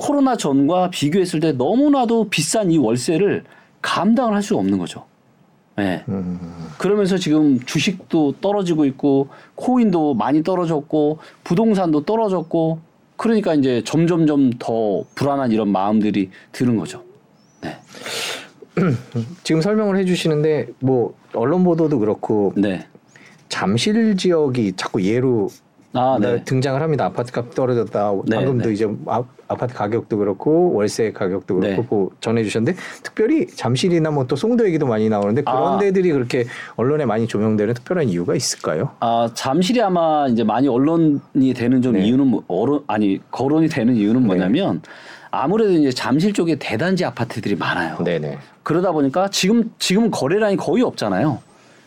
코로나 0.00 0.34
전과 0.34 0.88
비교했을 0.88 1.40
때 1.40 1.52
너무나도 1.52 2.30
비싼 2.30 2.70
이 2.70 2.78
월세를 2.78 3.44
감당을 3.82 4.34
할 4.34 4.42
수가 4.42 4.60
없는 4.60 4.78
거죠. 4.78 5.04
네. 5.76 6.02
음, 6.08 6.38
그러면서 6.78 7.18
지금 7.18 7.60
주식도 7.60 8.36
떨어지고 8.40 8.86
있고 8.86 9.28
코인도 9.56 10.14
많이 10.14 10.42
떨어졌고 10.42 11.18
부동산도 11.44 12.04
떨어졌고 12.06 12.78
그러니까 13.18 13.54
이제 13.54 13.82
점점점 13.84 14.54
더 14.58 15.04
불안한 15.14 15.52
이런 15.52 15.68
마음들이 15.68 16.30
드는 16.52 16.76
거죠. 16.76 17.04
네. 17.60 17.76
지금 19.44 19.60
설명을 19.60 19.98
해주시는데 19.98 20.68
뭐 20.80 21.14
언론 21.34 21.62
보도도 21.62 21.98
그렇고 21.98 22.54
네. 22.56 22.86
잠실 23.50 24.16
지역이 24.16 24.74
자꾸 24.76 25.02
예로 25.02 25.50
아, 25.92 26.18
네. 26.18 26.42
등장을 26.44 26.80
합니다. 26.80 27.04
아파트 27.04 27.32
값 27.32 27.54
떨어졌다. 27.54 28.12
네, 28.26 28.36
방금도 28.36 28.68
네. 28.68 28.74
이제 28.74 28.88
아, 29.50 29.54
아파트 29.54 29.74
가격도 29.74 30.16
그렇고 30.16 30.72
월세 30.72 31.12
가격도 31.12 31.56
그렇고 31.56 31.82
네. 31.82 31.86
뭐 31.90 32.10
전해주셨는데 32.20 32.78
특별히 33.02 33.46
잠실이나 33.46 34.10
뭐 34.10 34.30
또 34.30 34.36
송도 34.36 34.64
얘기도 34.66 34.86
많이 34.86 35.08
나오는데 35.08 35.42
그런 35.42 35.74
아. 35.74 35.78
데들이 35.78 36.12
그렇게 36.12 36.44
언론에 36.76 37.04
많이 37.04 37.26
조명되는 37.26 37.74
특별한 37.74 38.08
이유가 38.08 38.36
있을까요? 38.36 38.90
아 39.00 39.28
잠실이 39.34 39.82
아마 39.82 40.28
이제 40.28 40.44
많이 40.44 40.68
언론이 40.68 41.52
되는 41.56 41.82
좀 41.82 41.94
네. 41.94 42.04
이유는 42.06 42.28
뭐, 42.28 42.44
어론 42.46 42.84
아니 42.86 43.18
거론이 43.32 43.68
되는 43.68 43.96
이유는 43.96 44.24
뭐냐면 44.24 44.82
아무래도 45.32 45.72
이제 45.72 45.90
잠실 45.90 46.32
쪽에 46.32 46.56
대단지 46.56 47.04
아파트들이 47.04 47.56
많아요. 47.56 47.98
네네. 48.04 48.38
그러다 48.62 48.92
보니까 48.92 49.28
지금 49.30 49.72
지금 49.80 50.12
거래량이 50.12 50.56
거의 50.56 50.84
없잖아요. 50.84 51.38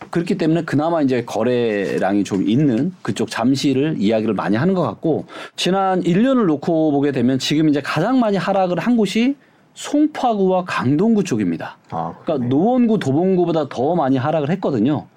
그렇기 0.10 0.38
때문에 0.38 0.64
그나마 0.64 1.02
이제 1.02 1.24
거래량이 1.26 2.24
좀 2.24 2.48
있는 2.48 2.94
그쪽 3.02 3.30
잠실을 3.30 3.96
이야기를 3.98 4.34
많이 4.34 4.56
하는 4.56 4.74
것 4.74 4.82
같고 4.82 5.26
지난 5.56 6.02
1년을 6.04 6.46
놓고 6.46 6.92
보게 6.92 7.12
되면 7.12 7.40
지금 7.40 7.70
이제 7.70 7.82
가장 7.82 8.20
많이 8.20 8.38
하락을 8.38 8.80
한 8.80 8.98
곳이 8.98 9.36
송파구와 9.74 10.66
강동구 10.66 11.24
쪽입니다. 11.24 11.78
아, 11.90 12.14
그러니까 12.24 12.48
노원구, 12.48 13.00
도봉구보다 13.00 13.70
더 13.70 13.96
많이 13.96 14.18
하락을 14.18 14.52
했거든요. 14.52 15.08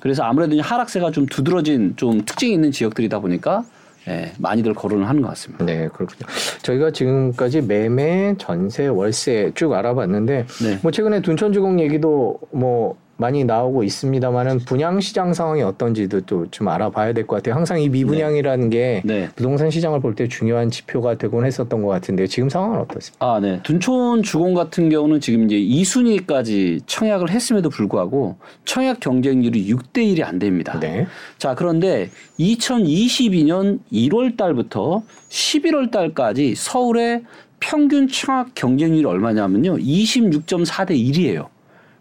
그래서 0.00 0.24
아무래도 0.24 0.60
하락세가 0.60 1.10
좀 1.12 1.26
두드러진 1.26 1.94
좀 1.96 2.24
특징이 2.24 2.52
있는 2.52 2.72
지역들이다 2.72 3.20
보니까 3.20 3.64
예, 4.08 4.32
많이들 4.38 4.74
거론을 4.74 5.08
하는 5.08 5.20
것 5.22 5.28
같습니다. 5.28 5.64
네, 5.64 5.88
그렇군요. 5.88 6.26
저희가 6.62 6.90
지금까지 6.90 7.60
매매, 7.60 8.34
전세, 8.38 8.86
월세 8.86 9.52
쭉 9.54 9.72
알아봤는데 9.72 10.46
네. 10.62 10.78
뭐 10.82 10.90
최근에 10.90 11.20
둔촌주공 11.20 11.80
얘기도 11.80 12.38
뭐 12.50 12.96
많이 13.20 13.44
나오고 13.44 13.84
있습니다만은 13.84 14.60
분양 14.60 14.98
시장 15.00 15.32
상황이 15.34 15.62
어떤지도 15.62 16.22
또 16.22 16.40
좀 16.50 16.68
알아봐야 16.68 17.12
될 17.12 17.26
것 17.26 17.36
같아요. 17.36 17.54
항상 17.54 17.80
이 17.80 17.88
미분양이라는 17.88 18.70
게 18.70 19.02
네. 19.04 19.28
부동산 19.36 19.70
시장을 19.70 20.00
볼 20.00 20.14
때 20.14 20.26
중요한 20.26 20.70
지표가 20.70 21.16
되곤 21.16 21.44
했었던 21.44 21.82
것 21.82 21.88
같은데 21.88 22.26
지금 22.26 22.48
상황은 22.48 22.78
어떻습니까? 22.80 23.24
아, 23.34 23.38
네. 23.38 23.60
둔촌 23.62 24.22
주공 24.22 24.54
같은 24.54 24.88
경우는 24.88 25.20
지금 25.20 25.44
이제 25.44 25.56
2순위까지 25.56 26.80
청약을 26.86 27.30
했음에도 27.30 27.68
불구하고 27.70 28.36
청약 28.64 28.98
경쟁률이 29.00 29.72
6대 29.72 29.98
1이 29.98 30.24
안 30.24 30.38
됩니다. 30.38 30.78
네. 30.80 31.06
자, 31.38 31.54
그런데 31.54 32.08
2022년 32.40 33.78
1월 33.92 34.36
달부터 34.36 35.02
11월 35.28 35.90
달까지 35.90 36.54
서울의 36.56 37.22
평균 37.60 38.08
청약 38.08 38.54
경쟁률이 38.54 39.04
얼마냐면요. 39.04 39.76
26.4대 39.76 40.90
1이에요. 40.92 41.46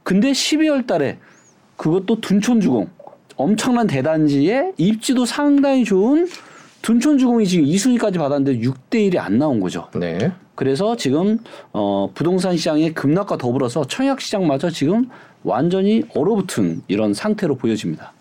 근데 0.09 0.31
12월 0.31 0.87
달에 0.87 1.19
그것도 1.77 2.19
둔촌주공 2.19 2.89
엄청난 3.35 3.85
대단지에 3.85 4.71
입지도 4.75 5.23
상당히 5.23 5.85
좋은 5.85 6.27
둔촌주공이 6.81 7.45
지금 7.45 7.65
2순위까지 7.65 8.17
받았는데 8.17 8.67
6대 8.67 9.11
1이 9.11 9.19
안 9.19 9.37
나온 9.37 9.59
거죠. 9.59 9.87
네. 9.93 10.31
그래서 10.55 10.95
지금 10.95 11.37
어 11.73 12.09
부동산 12.15 12.57
시장의 12.57 12.95
급락과 12.95 13.37
더불어서 13.37 13.85
청약 13.85 14.19
시장마저 14.19 14.71
지금 14.71 15.09
완전히 15.43 16.01
얼어붙은 16.15 16.81
이런 16.87 17.13
상태로 17.13 17.57
보여집니다. 17.57 18.11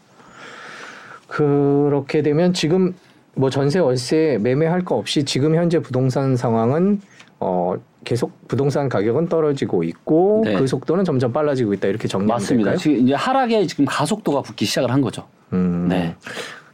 그렇게 1.26 2.20
되면 2.20 2.52
지금 2.52 2.94
뭐 3.32 3.48
전세 3.48 3.78
월세 3.78 4.36
매매할 4.42 4.84
거 4.84 4.96
없이 4.96 5.24
지금 5.24 5.54
현재 5.54 5.78
부동산 5.78 6.36
상황은 6.36 7.00
어 7.40 7.74
계속 8.04 8.32
부동산 8.48 8.88
가격은 8.88 9.28
떨어지고 9.28 9.82
있고 9.84 10.42
네. 10.44 10.54
그 10.54 10.66
속도는 10.66 11.04
점점 11.04 11.32
빨라지고 11.32 11.72
있다 11.74 11.88
이렇게 11.88 12.08
정리하면 12.08 12.34
맞습니다. 12.34 12.70
될까요? 12.70 12.78
지금 12.82 12.96
이제 13.06 13.14
하락에 13.14 13.66
지금 13.66 13.84
가속도가 13.84 14.42
붙기 14.42 14.64
시작을 14.64 14.90
한 14.90 15.00
거죠. 15.00 15.24
음. 15.52 15.86
네. 15.88 16.14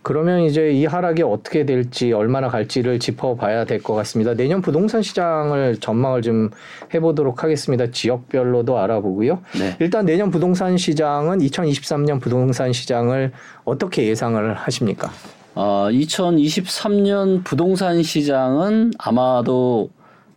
그러면 0.02 0.42
이제 0.42 0.70
이 0.70 0.84
하락이 0.84 1.22
어떻게 1.22 1.64
될지 1.64 2.12
얼마나 2.12 2.48
갈지를 2.48 2.98
짚어봐야 2.98 3.64
될 3.64 3.82
것 3.82 3.94
같습니다. 3.94 4.34
내년 4.34 4.60
부동산 4.60 5.00
시장을 5.00 5.78
전망을 5.80 6.20
좀 6.20 6.50
해보도록 6.92 7.42
하겠습니다. 7.42 7.90
지역별로도 7.90 8.78
알아보고요. 8.78 9.38
네. 9.58 9.76
일단 9.80 10.04
내년 10.04 10.30
부동산 10.30 10.76
시장은 10.76 11.38
2023년 11.38 12.20
부동산 12.20 12.70
시장을 12.74 13.32
어떻게 13.64 14.06
예상을 14.06 14.52
하십니까? 14.54 15.10
어, 15.54 15.88
2023년 15.90 17.42
부동산 17.44 18.02
시장은 18.02 18.92
아마도 18.98 19.88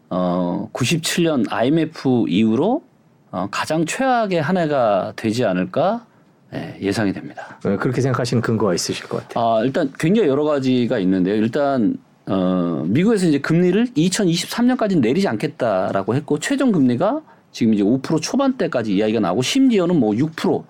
어, 0.10 0.70
97년 0.74 1.52
IMF 1.52 2.26
이후로 2.28 2.84
어, 3.32 3.48
가장 3.52 3.86
최악의 3.86 4.42
한 4.42 4.58
해가 4.58 5.14
되지 5.16 5.46
않을까 5.46 6.06
예, 6.54 6.78
예상이 6.82 7.12
됩니다. 7.12 7.60
네, 7.64 7.76
그렇게 7.76 8.00
생각하시는 8.02 8.42
근거가 8.42 8.74
있으실 8.74 9.08
것 9.10 9.28
같아요. 9.28 9.44
아, 9.44 9.64
일단 9.64 9.92
굉장히 10.00 10.30
여러 10.30 10.46
가지가 10.46 10.98
있는데요. 11.00 11.36
일단 11.36 11.98
어, 12.26 12.84
미국에서 12.88 13.28
이제 13.28 13.40
금리를 13.40 13.88
2023년까지는 13.88 15.00
내리지 15.00 15.28
않겠다라고 15.28 16.16
했고 16.16 16.40
최종 16.40 16.72
금리가 16.72 17.22
지금 17.52 17.74
이제 17.74 17.84
5% 17.84 18.22
초반대까지 18.22 18.94
이야기가 18.96 19.20
나오고 19.20 19.42
심지어는 19.42 20.00
뭐 20.00 20.12
6%, 20.12 20.64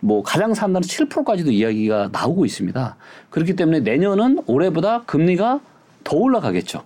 뭐 0.00 0.22
가장 0.22 0.54
산다는 0.54 0.86
7%까지도 0.86 1.50
이야기가 1.50 2.10
나오고 2.12 2.44
있습니다. 2.44 2.96
그렇기 3.30 3.54
때문에 3.54 3.80
내년은 3.80 4.40
올해보다 4.46 5.02
금리가 5.04 5.60
더 6.02 6.16
올라가겠죠. 6.16 6.82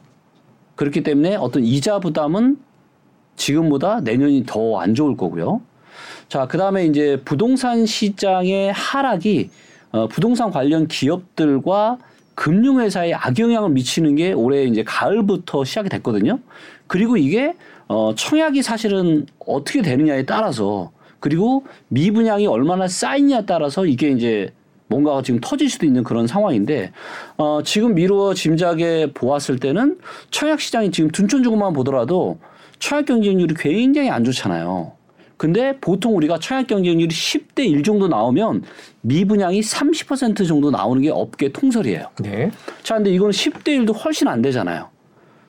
그렇기 0.76 1.02
때문에 1.02 1.36
어떤 1.36 1.64
이자 1.64 1.98
부담은 2.00 2.58
지금보다 3.36 4.00
내년이 4.00 4.44
더 4.46 4.80
안 4.80 4.94
좋을 4.94 5.16
거고요. 5.16 5.60
자, 6.28 6.46
그 6.46 6.58
다음에 6.58 6.86
이제 6.86 7.20
부동산 7.24 7.86
시장의 7.86 8.72
하락이 8.72 9.50
어, 9.92 10.08
부동산 10.08 10.50
관련 10.50 10.88
기업들과 10.88 11.98
금융회사에 12.34 13.12
악영향을 13.12 13.70
미치는 13.70 14.16
게 14.16 14.32
올해 14.32 14.64
이제 14.64 14.82
가을부터 14.82 15.64
시작이 15.64 15.88
됐거든요. 15.88 16.40
그리고 16.88 17.16
이게 17.16 17.54
어, 17.86 18.12
청약이 18.16 18.62
사실은 18.62 19.26
어떻게 19.38 19.82
되느냐에 19.82 20.24
따라서 20.24 20.90
그리고 21.20 21.64
미분양이 21.88 22.46
얼마나 22.46 22.88
쌓이냐에 22.88 23.46
따라서 23.46 23.86
이게 23.86 24.10
이제 24.10 24.52
뭔가가 24.94 25.22
지금 25.22 25.40
터질 25.40 25.68
수도 25.68 25.86
있는 25.86 26.04
그런 26.04 26.26
상황인데 26.26 26.92
어, 27.36 27.60
지금 27.64 27.94
미루어 27.94 28.34
짐작해 28.34 29.10
보았을 29.12 29.58
때는 29.58 29.98
청약 30.30 30.60
시장이 30.60 30.92
지금 30.92 31.10
둔촌주고만 31.10 31.72
보더라도 31.72 32.38
청약 32.78 33.06
경쟁률이 33.06 33.54
굉장히 33.58 34.10
안 34.10 34.22
좋잖아요. 34.24 34.92
근데 35.36 35.76
보통 35.80 36.16
우리가 36.16 36.38
청약 36.38 36.68
경쟁률이 36.68 37.12
10대 37.12 37.66
1 37.66 37.82
정도 37.82 38.06
나오면 38.06 38.62
미분양이 39.00 39.60
30% 39.60 40.46
정도 40.46 40.70
나오는 40.70 41.02
게 41.02 41.10
업계 41.10 41.50
통설이에요. 41.50 42.06
네. 42.20 42.50
자, 42.84 42.94
근데 42.94 43.10
이거는 43.10 43.32
10대 43.32 43.84
1도 43.84 44.04
훨씬 44.04 44.28
안 44.28 44.42
되잖아요. 44.42 44.88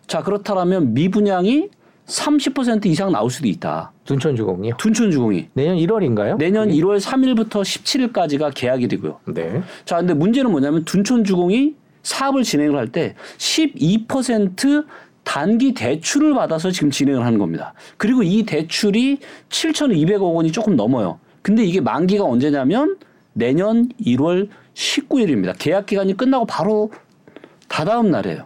자, 0.07 0.23
그렇다면 0.23 0.95
미분양이 0.95 1.69
30% 2.07 2.85
이상 2.85 3.11
나올 3.11 3.29
수도 3.29 3.47
있다. 3.47 3.91
둔촌주공이요. 4.05 4.77
둔촌주공이. 4.77 5.47
내년 5.53 5.77
1월인가요? 5.77 6.37
내년 6.37 6.69
1월 6.69 6.99
3일부터 6.99 7.61
17일까지가 7.61 8.51
계약이 8.53 8.87
되고요. 8.87 9.19
네. 9.33 9.61
자, 9.85 9.97
근데 9.97 10.13
문제는 10.13 10.51
뭐냐면 10.51 10.85
둔촌주공이 10.85 11.73
사업을 12.03 12.43
진행을 12.43 12.77
할 12.77 12.87
때 12.89 13.15
12% 13.37 14.85
단기 15.23 15.73
대출을 15.73 16.35
받아서 16.35 16.69
지금 16.69 16.91
진행을 16.91 17.25
하는 17.25 17.39
겁니다. 17.39 17.73
그리고 17.97 18.21
이 18.21 18.43
대출이 18.43 19.17
7,200억 19.49 20.35
원이 20.35 20.51
조금 20.51 20.75
넘어요. 20.75 21.19
근데 21.41 21.65
이게 21.65 21.81
만기가 21.81 22.23
언제냐면 22.23 22.97
내년 23.33 23.89
1월 23.99 24.49
19일입니다. 24.75 25.55
계약 25.57 25.87
기간이 25.87 26.15
끝나고 26.15 26.45
바로 26.45 26.91
다다음 27.67 28.11
날이에요. 28.11 28.45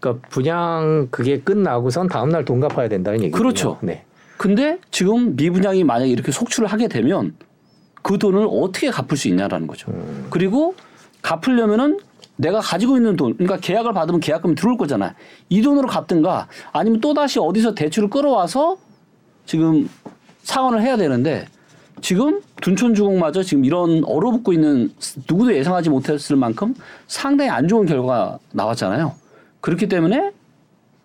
그러니까 0.00 0.26
분양 0.28 1.08
그게 1.10 1.40
끝나고선 1.40 2.08
다음 2.08 2.28
날 2.30 2.44
돈 2.44 2.60
갚아야 2.60 2.88
된다는 2.88 3.22
얘기죠. 3.22 3.36
그렇죠. 3.38 3.78
네. 3.82 4.04
근데 4.36 4.78
지금 4.90 5.36
미분양이 5.36 5.84
만약에 5.84 6.10
이렇게 6.10 6.32
속출을 6.32 6.68
하게 6.68 6.88
되면 6.88 7.34
그 8.02 8.18
돈을 8.18 8.46
어떻게 8.50 8.90
갚을 8.90 9.16
수 9.16 9.28
있냐라는 9.28 9.66
거죠. 9.66 9.92
그리고 10.30 10.74
갚으려면은 11.22 11.98
내가 12.36 12.60
가지고 12.60 12.96
있는 12.96 13.16
돈, 13.16 13.34
그러니까 13.34 13.56
계약을 13.58 13.92
받으면 13.92 14.20
계약금이 14.20 14.56
들어올 14.56 14.76
거잖아. 14.76 15.14
이 15.48 15.62
돈으로 15.62 15.86
갚든가 15.86 16.48
아니면 16.72 17.00
또 17.00 17.14
다시 17.14 17.38
어디서 17.38 17.74
대출을 17.74 18.10
끌어와서 18.10 18.76
지금 19.46 19.88
상환을 20.42 20.82
해야 20.82 20.96
되는데 20.96 21.46
지금 22.02 22.42
둔촌주공마저 22.60 23.42
지금 23.42 23.64
이런 23.64 24.02
얼어붙고 24.04 24.52
있는 24.52 24.90
누구도 25.30 25.54
예상하지 25.54 25.90
못했을 25.90 26.36
만큼 26.36 26.74
상당히 27.06 27.50
안 27.50 27.68
좋은 27.68 27.86
결과가 27.86 28.38
나왔잖아요. 28.52 29.14
그렇기 29.64 29.88
때문에 29.88 30.30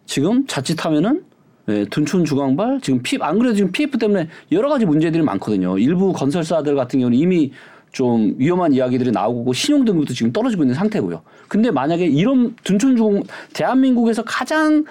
지금 0.05 0.45
자칫하면은 0.45 1.23
예, 1.69 1.85
둔촌 1.85 2.25
주광발 2.25 2.81
지금 2.81 3.01
피, 3.01 3.17
안 3.21 3.39
그래도 3.39 3.55
지금 3.55 3.71
PF 3.71 3.97
때문에 3.97 4.27
여러 4.51 4.67
가지 4.67 4.85
문제들이 4.85 5.23
많거든요. 5.23 5.77
일부 5.77 6.11
건설사들 6.11 6.75
같은 6.75 6.99
경우는 6.99 7.17
이미 7.17 7.53
좀 7.93 8.35
위험한 8.37 8.73
이야기들이 8.73 9.11
나오고 9.11 9.53
신용 9.53 9.85
등급도 9.85 10.13
지금 10.13 10.33
떨어지고 10.33 10.63
있는 10.63 10.75
상태고요. 10.75 11.21
근데 11.47 11.71
만약에 11.71 12.05
이런 12.05 12.53
둔촌 12.65 12.97
주공 12.97 13.23
대한민국에서 13.53 14.23
가장 14.23 14.83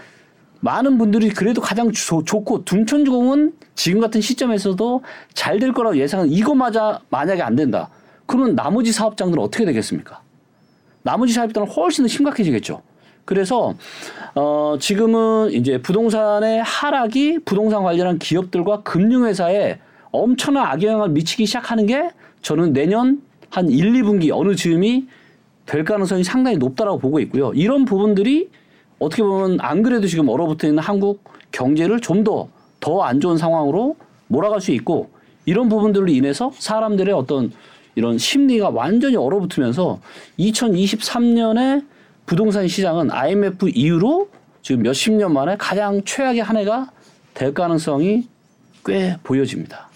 많은 0.61 0.97
분들이 0.97 1.29
그래도 1.29 1.61
가장 1.61 1.93
조- 1.93 2.25
좋고 2.25 2.65
둔촌 2.65 3.05
주공은 3.05 3.53
지금 3.75 4.01
같은 4.01 4.23
시점에서도 4.23 5.03
잘 5.35 5.59
될 5.59 5.73
거라고 5.73 5.99
예상은 5.99 6.31
이거마저 6.31 7.01
만약에 7.11 7.43
안 7.43 7.55
된다. 7.55 7.91
그러면 8.25 8.55
나머지 8.55 8.93
사업장들은 8.93 9.43
어떻게 9.43 9.67
되겠습니까? 9.67 10.23
나머지 11.03 11.35
사업들은 11.35 11.67
훨씬 11.67 12.05
더 12.05 12.09
심각해지겠죠. 12.09 12.81
그래서 13.29 13.75
어 14.35 14.79
지금은 14.81 15.53
이제 15.53 15.77
부동산의 15.83 16.63
하락이 16.63 17.41
부동산 17.45 17.83
관련한 17.83 18.19
기업들과 18.19 18.83
금융회사에 18.85 19.79
엄청난 20.11 20.65
악영향을 20.69 21.11
미치기 21.11 21.45
시작하는 21.45 21.85
게 21.85 22.09
저는 22.41 22.73
내년 22.73 23.21
한 23.51 23.69
1, 23.69 23.93
2분기 23.93 24.31
어느 24.33 24.55
즈음이 24.57 25.09
될 25.67 25.85
가능성이 25.85 26.25
상당히 26.25 26.57
높다라고 26.57 26.99
보고 26.99 27.21
있고요. 27.21 27.53
이런 27.53 27.85
부분들이 27.85 28.49
어떻게 28.99 29.23
보면 29.23 29.59
안 29.61 29.83
그래도 29.83 30.07
지금 30.07 30.31
얼어붙어 30.31 30.67
있는 30.67 30.83
한국 30.83 31.23
경제를 31.53 32.01
좀 32.01 32.25
더 32.25 32.49
더 32.81 33.03
안 33.03 33.21
좋은 33.21 33.37
상황으로 33.37 33.97
몰아갈 34.29 34.63
수 34.63 34.73
있고 34.73 35.11
이런 35.45 35.69
부분들로 35.69 36.09
인해서 36.09 36.51
사람들의 36.55 37.13
어떤 37.15 37.53
이런 37.95 38.17
심리가 38.17 38.71
완전히 38.71 39.17
얼어붙으면서 39.17 40.01
2023년에 40.39 41.85
부동산 42.29 42.69
시장은 42.69 43.11
IMF 43.11 43.71
이후로 43.75 44.29
지금 44.61 44.83
몇십 44.83 45.15
년 45.15 45.33
만에 45.33 45.57
가장 45.59 46.03
최악의 46.05 46.43
한 46.43 46.59
해가 46.59 46.91
될 47.33 47.55
가능성이 47.55 48.29
꽤 48.85 49.17
보여집니다. 49.25 49.89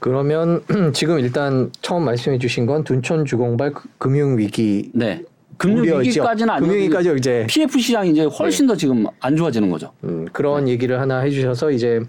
그러면 0.00 0.64
지금 0.92 1.20
일단 1.20 1.70
처음 1.80 2.04
말씀해 2.04 2.38
주신 2.38 2.66
건 2.66 2.82
둔촌 2.82 3.26
주공발 3.26 3.74
금융 3.98 4.36
위기 4.36 4.90
네. 4.92 5.22
금융 5.58 5.82
우려죠. 5.82 5.98
위기까지는 5.98 6.54
아니고 6.54 6.66
금융위기까지 6.68 7.14
이제 7.18 7.46
PF 7.48 7.78
시장이 7.78 8.10
이제 8.10 8.24
훨씬 8.24 8.66
더 8.66 8.76
지금 8.76 9.04
안 9.20 9.36
좋아지는 9.36 9.68
거죠. 9.68 9.92
음, 10.04 10.26
그런 10.32 10.68
얘기를 10.68 11.00
하나 11.00 11.18
해주셔서 11.18 11.72
이제 11.72 12.00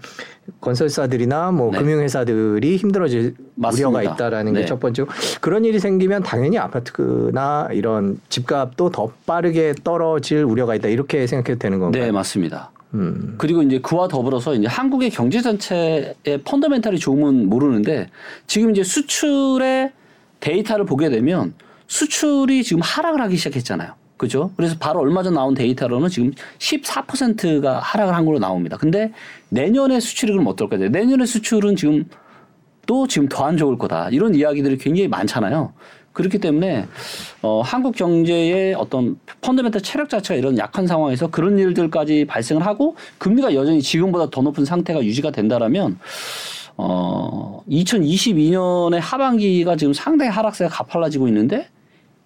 건설사들이나 0.60 1.50
뭐 1.50 1.72
네. 1.72 1.78
금융회사들이 1.78 2.76
힘들어질 2.76 3.34
맞습니다. 3.56 3.88
우려가 3.88 4.14
있다라는 4.14 4.52
네. 4.52 4.60
게첫 4.60 4.78
번째고 4.78 5.10
그런 5.40 5.64
일이 5.64 5.80
생기면 5.80 6.22
당연히 6.22 6.58
아파트나 6.58 7.68
이런 7.72 8.20
집값도 8.28 8.90
더 8.90 9.12
빠르게 9.26 9.74
떨어질 9.82 10.44
우려가 10.44 10.76
있다 10.76 10.88
이렇게 10.88 11.26
생각해도 11.26 11.58
되는 11.58 11.80
건가요? 11.80 12.04
네, 12.04 12.12
맞습니다. 12.12 12.70
음, 12.94 13.34
그리고 13.38 13.62
이제 13.62 13.80
그와 13.80 14.06
더불어서 14.08 14.54
이제 14.54 14.66
한국의 14.68 15.10
경제 15.10 15.40
전체의 15.40 16.14
펀더멘탈이 16.44 16.98
좋으면 16.98 17.48
모르는데 17.48 18.08
지금 18.46 18.70
이제 18.70 18.84
수출의 18.84 19.92
데이터를 20.40 20.84
보게 20.84 21.08
되면 21.10 21.54
수출이 21.90 22.62
지금 22.62 22.80
하락을 22.82 23.20
하기 23.22 23.36
시작했잖아요. 23.36 23.94
그죠? 24.16 24.52
그래서 24.56 24.76
바로 24.78 25.00
얼마 25.00 25.24
전 25.24 25.34
나온 25.34 25.54
데이터로는 25.54 26.08
지금 26.08 26.32
14%가 26.58 27.80
하락을 27.80 28.14
한 28.14 28.24
걸로 28.24 28.38
나옵니다. 28.38 28.76
근데 28.76 29.12
내년에 29.48 29.98
수출이 29.98 30.30
그럼 30.30 30.46
어떨 30.46 30.68
거예요? 30.68 30.88
내년의 30.88 31.26
수출은 31.26 31.74
지금 31.74 32.04
또 32.86 33.08
지금 33.08 33.28
더 33.28 33.44
안 33.44 33.56
좋을 33.56 33.76
거다. 33.76 34.10
이런 34.10 34.36
이야기들이 34.36 34.78
굉장히 34.78 35.08
많잖아요. 35.08 35.72
그렇기 36.12 36.38
때문에 36.38 36.86
어, 37.42 37.60
한국 37.64 37.96
경제의 37.96 38.74
어떤 38.74 39.18
펀더멘탈 39.40 39.82
체력 39.82 40.08
자체가 40.08 40.38
이런 40.38 40.58
약한 40.58 40.86
상황에서 40.86 41.28
그런 41.28 41.58
일들까지 41.58 42.26
발생을 42.26 42.64
하고 42.64 42.94
금리가 43.18 43.54
여전히 43.54 43.82
지금보다 43.82 44.30
더 44.30 44.42
높은 44.42 44.64
상태가 44.64 45.02
유지가 45.02 45.32
된다라면 45.32 45.98
어, 46.76 47.64
2022년의 47.68 49.00
하반기가 49.00 49.74
지금 49.74 49.92
상당히 49.92 50.30
하락세가 50.30 50.70
가팔라지고 50.70 51.26
있는데 51.28 51.68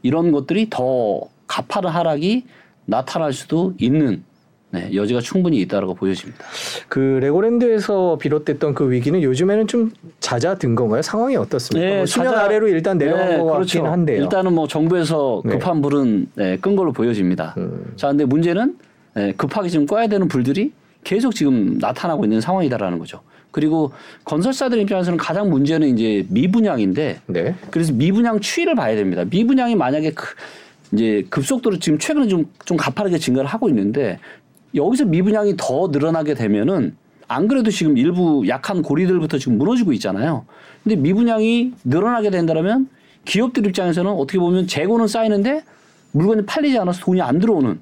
이런 0.04 0.30
것들이 0.30 0.68
더 0.70 1.22
가파른 1.48 1.90
하락이 1.90 2.44
나타날 2.86 3.32
수도 3.32 3.74
있는 3.78 4.22
네, 4.70 4.90
여지가 4.92 5.20
충분히 5.20 5.60
있다라고 5.60 5.94
보여집니다. 5.94 6.44
그 6.88 6.98
레고랜드에서 7.22 8.18
비롯됐던 8.20 8.74
그 8.74 8.90
위기는 8.90 9.22
요즘에는 9.22 9.66
좀 9.68 9.92
잦아든 10.20 10.74
건가요? 10.74 11.00
상황이 11.00 11.36
어떻습니까? 11.36 11.88
네, 11.88 11.96
뭐 11.98 12.06
수면 12.06 12.32
잦아- 12.34 12.44
아래로 12.44 12.68
일단 12.68 12.98
내려간 12.98 13.28
네, 13.28 13.38
것 13.38 13.44
그렇죠. 13.44 13.78
같긴 13.78 13.86
한데요. 13.86 14.22
일단은 14.22 14.52
뭐 14.52 14.66
정부에서 14.66 15.42
네. 15.44 15.52
급한 15.52 15.80
불은 15.80 16.26
네, 16.34 16.56
끈 16.58 16.74
걸로 16.76 16.92
보여집니다. 16.92 17.54
음. 17.56 17.92
자, 17.96 18.08
근데 18.08 18.24
문제는 18.24 18.76
네, 19.14 19.32
급하게 19.36 19.68
지금 19.68 19.86
꺼야 19.86 20.08
되는 20.08 20.26
불들이 20.26 20.72
계속 21.04 21.34
지금 21.36 21.78
나타나고 21.78 22.24
있는 22.24 22.40
상황이다라는 22.40 22.98
거죠. 22.98 23.20
그리고 23.54 23.92
건설사들 24.24 24.80
입장에서는 24.80 25.16
가장 25.16 25.48
문제는 25.48 25.96
이제 25.96 26.26
미분양인데 26.28 27.20
네. 27.26 27.54
그래서 27.70 27.92
미분양 27.92 28.40
추이를 28.40 28.74
봐야 28.74 28.96
됩니다. 28.96 29.24
미분양이 29.30 29.76
만약에 29.76 30.10
그 30.10 30.26
이제 30.92 31.24
급속도로 31.30 31.78
지금 31.78 32.00
최근에 32.00 32.26
좀, 32.26 32.50
좀 32.64 32.76
가파르게 32.76 33.18
증가를 33.18 33.48
하고 33.48 33.68
있는데 33.68 34.18
여기서 34.74 35.04
미분양이 35.04 35.54
더 35.56 35.86
늘어나게 35.86 36.34
되면은 36.34 36.96
안 37.28 37.46
그래도 37.46 37.70
지금 37.70 37.96
일부 37.96 38.42
약한 38.48 38.82
고리들부터 38.82 39.38
지금 39.38 39.56
무너지고 39.56 39.92
있잖아요. 39.92 40.46
근데 40.82 40.96
미분양이 40.96 41.74
늘어나게 41.84 42.30
된다면 42.30 42.88
기업들 43.24 43.66
입장에서는 43.66 44.10
어떻게 44.10 44.40
보면 44.40 44.66
재고는 44.66 45.06
쌓이는데 45.06 45.62
물건이 46.10 46.44
팔리지 46.44 46.76
않아서 46.80 47.00
돈이 47.04 47.22
안 47.22 47.38
들어오는 47.38 47.78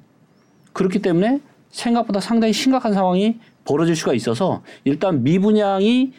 그렇기 0.71 0.99
때문에 0.99 1.39
생각보다 1.71 2.19
상당히 2.19 2.53
심각한 2.53 2.93
상황이 2.93 3.39
벌어질 3.65 3.95
수가 3.95 4.13
있어서 4.13 4.61
일단 4.83 5.23
미분양이 5.23 6.11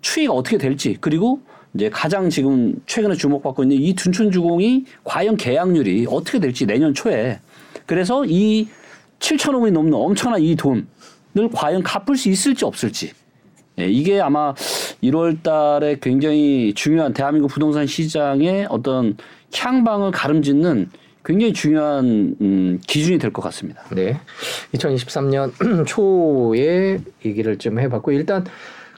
추이가 0.00 0.32
어떻게 0.34 0.58
될지 0.58 0.96
그리고 1.00 1.40
이제 1.74 1.90
가장 1.90 2.30
지금 2.30 2.74
최근에 2.86 3.14
주목받고 3.14 3.64
있는 3.64 3.76
이 3.78 3.94
둔촌주공이 3.94 4.84
과연 5.02 5.36
계약률이 5.36 6.06
어떻게 6.08 6.38
될지 6.38 6.66
내년 6.66 6.94
초에. 6.94 7.40
그래서 7.86 8.24
이 8.24 8.68
7천억 9.18 9.60
원이 9.60 9.72
넘는 9.72 9.94
엄청난 9.94 10.40
이 10.40 10.54
돈을 10.54 10.84
과연 11.52 11.82
갚을 11.82 12.16
수 12.16 12.28
있을지 12.28 12.64
없을지. 12.64 13.12
예, 13.80 13.88
이게 13.88 14.20
아마 14.20 14.54
1월 15.02 15.42
달에 15.42 15.98
굉장히 16.00 16.72
중요한 16.74 17.12
대한민국 17.12 17.48
부동산 17.48 17.86
시장의 17.86 18.66
어떤 18.70 19.16
향방을 19.52 20.12
가름짓는 20.12 20.90
굉장히 21.24 21.52
중요한 21.52 22.36
음, 22.40 22.80
기준이 22.86 23.18
될 23.18 23.32
것 23.32 23.42
같습니다. 23.42 23.82
네. 23.92 24.20
2023년 24.74 25.52
초에 25.86 26.98
얘기를 27.24 27.58
좀 27.58 27.78
해봤고 27.80 28.12
일단 28.12 28.44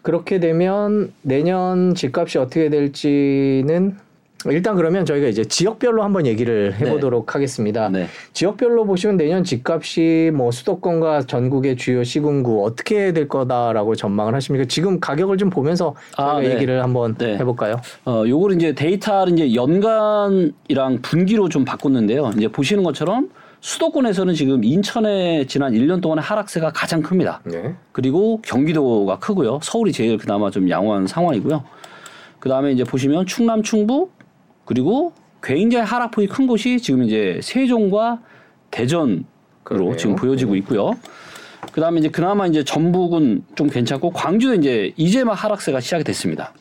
그렇게 0.02 0.38
되면 0.40 1.12
내년 1.22 1.94
집값이 1.94 2.38
어떻게 2.38 2.68
될지는 2.70 3.96
일단 4.44 4.76
그러면 4.76 5.04
저희가 5.04 5.28
이제 5.28 5.44
지역별로 5.44 6.02
한번 6.02 6.26
얘기를 6.26 6.74
해보도록 6.78 7.34
하겠습니다. 7.34 7.88
네. 7.88 8.06
지역별로 8.32 8.84
보시면 8.84 9.16
내년 9.16 9.42
집값이 9.44 10.30
뭐 10.34 10.50
수도권과 10.50 11.22
전국의 11.22 11.76
주요 11.76 12.04
시군구 12.04 12.64
어떻게 12.64 13.12
될 13.12 13.28
거다라고 13.28 13.94
전망을 13.96 14.34
하십니까? 14.34 14.66
지금 14.68 15.00
가격을 15.00 15.38
좀 15.38 15.50
보면서 15.50 15.94
저희가 16.16 16.32
아, 16.36 16.40
네. 16.40 16.54
얘기를 16.54 16.82
한번 16.82 17.16
네. 17.16 17.36
해볼까요? 17.38 17.80
어, 18.04 18.24
요거를 18.26 18.56
이제 18.56 18.72
데이터를 18.74 19.32
이제 19.32 19.54
연간이랑 19.54 21.00
분기로 21.02 21.48
좀 21.48 21.64
바꿨는데요. 21.64 22.32
이제 22.36 22.48
보시는 22.48 22.84
것처럼 22.84 23.30
수도권에서는 23.60 24.34
지금 24.34 24.62
인천의 24.62 25.46
지난 25.48 25.72
1년 25.72 26.00
동안의 26.00 26.22
하락세가 26.22 26.70
가장 26.72 27.02
큽니다. 27.02 27.40
네. 27.44 27.74
그리고 27.90 28.40
경기도가 28.42 29.18
크고요. 29.18 29.58
서울이 29.62 29.92
제일 29.92 30.18
그나마 30.18 30.50
좀 30.50 30.68
양호한 30.70 31.06
상황이고요. 31.06 31.64
그 32.38 32.48
다음에 32.48 32.70
이제 32.70 32.84
보시면 32.84 33.26
충남, 33.26 33.62
충북 33.62 34.15
그리고 34.66 35.12
굉장히 35.42 35.86
하락폭이 35.86 36.26
큰 36.26 36.46
곳이 36.46 36.78
지금 36.80 37.04
이제 37.04 37.40
세종과 37.42 38.20
대전으로 38.70 39.24
그러네요. 39.62 39.96
지금 39.96 40.16
보여지고 40.16 40.56
있고요. 40.56 40.92
그 41.72 41.80
다음에 41.80 42.00
이제 42.00 42.08
그나마 42.08 42.46
이제 42.46 42.62
전북은 42.62 43.44
좀 43.54 43.68
괜찮고 43.68 44.10
광주는 44.10 44.58
이제 44.60 44.92
이제 44.96 45.24
막 45.24 45.32
하락세가 45.32 45.80
시작이 45.80 46.04
됐습니다. 46.04 46.52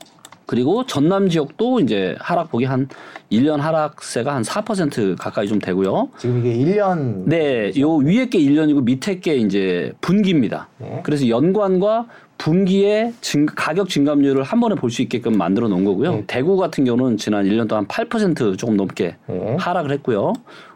그리고 0.45 0.85
전남 0.85 1.29
지역도 1.29 1.79
이제 1.79 2.15
하락폭이 2.19 2.65
한 2.65 2.87
1년 3.31 3.57
하락세가 3.57 4.33
한 4.35 4.43
4% 4.43 5.17
가까이 5.17 5.47
좀 5.47 5.59
되고요. 5.59 6.09
지금 6.17 6.45
이게 6.45 6.55
1년 6.57 7.23
네, 7.25 7.71
요 7.79 7.95
위에 7.95 8.27
게 8.27 8.37
1년이고 8.39 8.83
밑에 8.83 9.19
게 9.19 9.35
이제 9.35 9.91
분기입니다. 10.01 10.69
네. 10.77 11.01
그래서 11.03 11.27
연관과 11.27 12.05
분기의 12.37 13.13
증, 13.21 13.45
가격 13.47 13.89
증감률을 13.89 14.43
한 14.43 14.59
번에 14.59 14.75
볼 14.75 14.91
수 14.91 15.01
있게끔 15.01 15.37
만들어 15.37 15.67
놓은 15.67 15.83
거고요. 15.85 16.11
네. 16.11 16.23
대구 16.27 16.57
같은 16.57 16.85
경우는 16.85 17.17
지난 17.17 17.45
1년 17.45 17.67
동안 17.67 17.87
8% 17.87 18.57
조금 18.57 18.77
넘게 18.77 19.15
네. 19.27 19.55
하락을 19.59 19.91
했고요. 19.93 20.33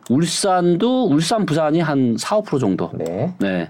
울산도 0.10 1.06
울산 1.08 1.46
부산이 1.46 1.80
한 1.82 2.16
4, 2.18 2.42
5% 2.42 2.60
정도. 2.60 2.90
네. 2.94 3.34
네. 3.40 3.70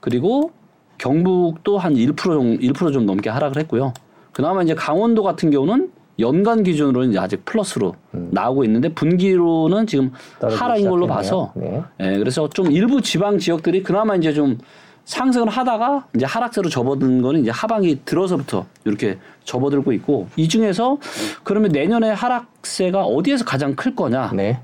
그리고 0.00 0.52
경북도 0.98 1.78
한1% 1.80 2.16
정, 2.16 2.58
1%좀 2.58 3.06
넘게 3.06 3.28
하락을 3.30 3.60
했고요. 3.62 3.92
그나마 4.32 4.62
이제 4.62 4.74
강원도 4.74 5.22
같은 5.22 5.50
경우는 5.50 5.90
연간 6.18 6.62
기준으로는 6.62 7.10
이제 7.10 7.18
아직 7.18 7.44
플러스로 7.44 7.94
나오고 8.10 8.64
있는데 8.64 8.88
분기로는 8.90 9.86
지금 9.86 10.12
하락인 10.40 10.88
걸로. 10.88 11.06
봐서 11.06 11.52
네. 11.54 11.82
예, 12.00 12.18
그래서 12.18 12.48
좀 12.48 12.70
일부 12.70 13.00
지방 13.00 13.38
지역들이 13.38 13.82
그나마 13.82 14.14
이제 14.16 14.32
좀 14.32 14.58
상승을 15.04 15.48
하다가 15.48 16.06
이제 16.14 16.24
하락세로 16.24 16.68
접어든 16.68 17.22
거는 17.22 17.40
이제 17.40 17.50
하반기 17.50 18.00
들어서부터 18.04 18.66
이렇게 18.84 19.18
접어들고 19.44 19.92
있고 19.94 20.28
이 20.36 20.48
중에서 20.48 20.98
그러면 21.42 21.72
내년에 21.72 22.10
하락세가 22.10 23.02
어디에서 23.04 23.44
가장 23.44 23.74
클 23.74 23.96
거냐라고 23.96 24.36
네. 24.36 24.60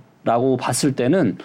봤을 0.61 0.95
때는 0.95 1.39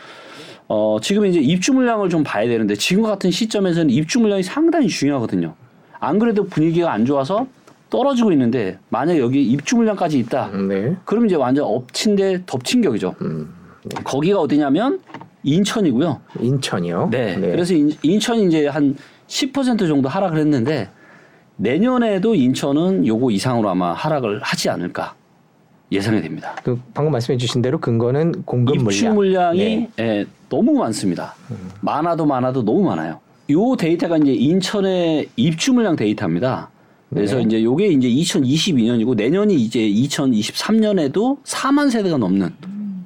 어 0.67 0.97
지금 1.01 1.25
이제 1.25 1.39
입주 1.39 1.73
물량을 1.73 2.09
좀 2.09 2.23
봐야 2.23 2.47
되는데 2.47 2.75
지금 2.75 3.03
같은 3.03 3.31
시점에서는 3.31 3.89
입주 3.89 4.19
물량이 4.19 4.43
상당히 4.43 4.87
중요하거든요. 4.87 5.55
안 5.99 6.19
그래도 6.19 6.45
분위기가 6.45 6.91
안 6.91 7.05
좋아서 7.05 7.47
떨어지고 7.93 8.31
있는데 8.31 8.79
만약 8.89 9.19
여기 9.19 9.43
입주 9.43 9.75
물량까지 9.75 10.17
있다. 10.17 10.49
음, 10.53 10.67
네. 10.67 10.95
그럼 11.05 11.27
이제 11.27 11.35
완전 11.35 11.65
엎친 11.65 12.15
데 12.15 12.41
덮친 12.47 12.81
격이죠. 12.81 13.13
음, 13.21 13.53
거기가 14.03 14.39
어디냐면 14.39 14.99
인천이고요. 15.43 16.19
인천이요. 16.39 17.09
네. 17.11 17.35
그래서 17.39 17.75
인, 17.75 17.91
인천이 18.01 18.47
이제 18.47 18.65
한 18.67 18.95
10% 19.27 19.87
정도 19.87 20.09
하락을 20.09 20.39
했는데 20.39 20.89
내년에도 21.55 22.33
인천은 22.33 23.05
요거 23.05 23.29
이상으로 23.29 23.69
아마 23.69 23.93
하락을 23.93 24.39
하지 24.41 24.69
않을까 24.71 25.13
예상이 25.91 26.19
됩니다. 26.23 26.55
그 26.63 26.79
방금 26.95 27.11
말씀해 27.11 27.37
주신 27.37 27.61
대로 27.61 27.77
근거는 27.79 28.41
공급 28.43 28.77
입주 28.77 29.05
물량. 29.11 29.15
물량이 29.15 29.59
네. 29.59 29.89
예, 29.99 30.25
너무 30.49 30.73
많습니다. 30.79 31.35
많아도 31.81 32.25
많아도 32.25 32.65
너무 32.65 32.81
많아요. 32.85 33.19
요 33.51 33.75
데이터가 33.77 34.17
이제 34.17 34.33
인천의 34.33 35.29
입주 35.35 35.73
물량 35.73 35.95
데이터입니다. 35.95 36.72
그래서 37.13 37.37
네. 37.37 37.43
이제 37.43 37.63
요게 37.63 37.87
이제 37.87 38.07
2022년이고 38.09 39.15
내년이 39.15 39.55
이제 39.55 39.79
2023년에도 39.79 41.37
4만 41.43 41.89
세대가 41.91 42.17
넘는 42.17 42.49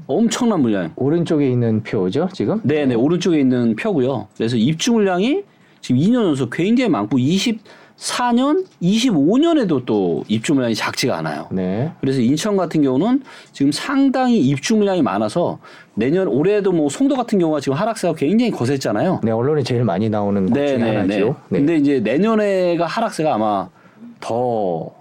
엄청난 0.07 0.61
물량. 0.61 0.91
오른쪽에 0.95 1.49
있는 1.49 1.83
표죠, 1.83 2.29
지금? 2.33 2.61
네 2.63 2.85
네 2.85 2.95
오른쪽에 2.95 3.39
있는 3.39 3.75
표고요. 3.75 4.27
그래서 4.37 4.55
입주 4.55 4.93
물량이 4.93 5.43
지금 5.81 5.99
2년 6.01 6.23
연속 6.27 6.49
굉장히 6.49 6.89
많고 6.89 7.17
24년, 7.17 8.65
25년에도 8.81 9.85
또 9.85 10.23
입주 10.29 10.53
물량이 10.53 10.75
작지가 10.75 11.17
않아요. 11.17 11.47
네. 11.51 11.91
그래서 11.99 12.21
인천 12.21 12.55
같은 12.55 12.81
경우는 12.81 13.21
지금 13.51 13.71
상당히 13.71 14.39
입주 14.39 14.75
물량이 14.77 15.01
많아서 15.01 15.59
내년 15.93 16.27
올해도 16.27 16.71
뭐 16.71 16.89
송도 16.89 17.15
같은 17.15 17.37
경우가 17.39 17.59
지금 17.59 17.77
하락세가 17.77 18.13
굉장히 18.15 18.51
거셌잖아요. 18.51 19.21
네, 19.23 19.31
언론에 19.31 19.63
제일 19.63 19.83
많이 19.83 20.09
나오는 20.09 20.45
것 20.45 20.53
중에 20.55 20.77
네네네. 20.77 20.97
하나죠. 20.97 21.35
네. 21.49 21.59
근데 21.59 21.75
이제 21.77 21.99
내년에가 21.99 22.85
하락세가 22.85 23.33
아마 23.35 23.67
더 24.19 24.91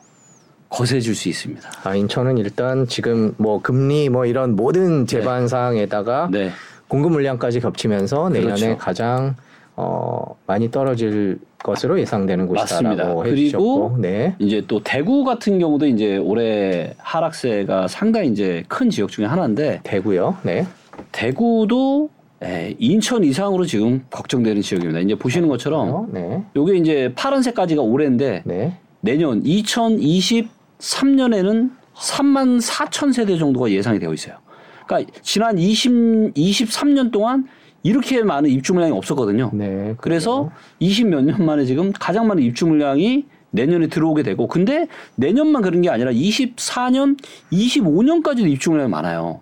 거세질 0.68 1.14
수 1.14 1.28
있습니다. 1.28 1.68
아, 1.84 1.94
인천은 1.94 2.38
일단 2.38 2.86
지금 2.86 3.34
뭐 3.38 3.60
금리 3.62 4.08
뭐 4.08 4.26
이런 4.26 4.56
모든 4.56 5.06
제반 5.06 5.48
사항에다가 5.48 6.28
네. 6.30 6.50
공급 6.88 7.12
물량까지 7.12 7.60
겹치면서 7.60 8.28
내년에 8.30 8.54
그렇죠. 8.54 8.76
가장 8.78 9.36
어, 9.76 10.36
많이 10.46 10.70
떨어질 10.70 11.38
것으로 11.62 12.00
예상되는. 12.00 12.46
곳이다라고 12.46 13.26
해주셨고, 13.26 13.90
그리고 13.90 13.96
네, 14.00 14.34
이제 14.38 14.62
또 14.66 14.80
대구 14.82 15.24
같은 15.24 15.58
경우도 15.58 15.86
이제 15.86 16.16
올해 16.16 16.94
하락세가 16.98 17.88
상당히 17.88 18.28
이제 18.28 18.64
큰 18.68 18.88
지역 18.88 19.10
중에 19.10 19.26
하나인데 19.26 19.80
대구요. 19.82 20.36
네, 20.44 20.66
대구도 21.12 22.08
에, 22.42 22.74
인천 22.78 23.24
이상으로 23.24 23.66
지금 23.66 24.04
걱정되는 24.10 24.62
지역입니다. 24.62 25.00
이제 25.00 25.14
보시는 25.14 25.48
것처럼 25.48 25.90
어, 25.90 26.06
네, 26.10 26.42
요게 26.54 26.76
이제 26.76 27.12
파란색까지가 27.16 27.82
올해인데 27.82 28.42
네, 28.44 28.78
내년 29.06 29.42
2023년에는 29.44 31.70
3만 31.94 32.60
4천 32.60 33.12
세대 33.12 33.38
정도가 33.38 33.70
예상이 33.70 34.00
되어 34.00 34.12
있어요. 34.12 34.38
그러니까 34.86 35.12
지난 35.22 35.56
20, 35.58 36.34
23년 36.34 37.12
동안 37.12 37.46
이렇게 37.84 38.24
많은 38.24 38.50
입주 38.50 38.74
물량이 38.74 38.92
없었거든요. 38.92 39.52
네. 39.54 39.94
그래서 39.98 40.50
20 40.80 41.06
몇 41.06 41.22
년 41.22 41.46
만에 41.46 41.64
지금 41.64 41.92
가장 41.92 42.26
많은 42.26 42.42
입주 42.42 42.66
물량이 42.66 43.26
내년에 43.52 43.86
들어오게 43.86 44.24
되고 44.24 44.48
근데 44.48 44.88
내년만 45.14 45.62
그런 45.62 45.82
게 45.82 45.88
아니라 45.88 46.10
24년, 46.10 47.16
25년까지도 47.52 48.50
입주 48.50 48.70
물량이 48.70 48.90
많아요. 48.90 49.40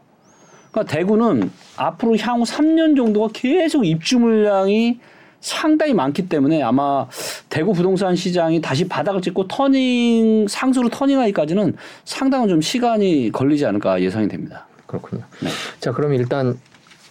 그러니까 0.70 0.94
대구는 0.94 1.50
앞으로 1.76 2.18
향후 2.18 2.44
3년 2.44 2.96
정도가 2.96 3.28
계속 3.32 3.86
입주 3.86 4.18
물량이 4.18 4.98
상당히 5.44 5.92
많기 5.92 6.26
때문에 6.26 6.62
아마 6.62 7.06
대구 7.50 7.74
부동산 7.74 8.16
시장이 8.16 8.62
다시 8.62 8.88
바닥을 8.88 9.20
찍고 9.20 9.46
터닝 9.46 10.48
상수로 10.48 10.88
터닝하기까지는 10.88 11.76
상당한 12.06 12.48
좀 12.48 12.62
시간이 12.62 13.30
걸리지 13.30 13.66
않을까 13.66 14.00
예상이 14.00 14.26
됩니다. 14.26 14.66
그렇군요. 14.86 15.22
네. 15.42 15.50
자, 15.80 15.92
그럼 15.92 16.14
일단 16.14 16.58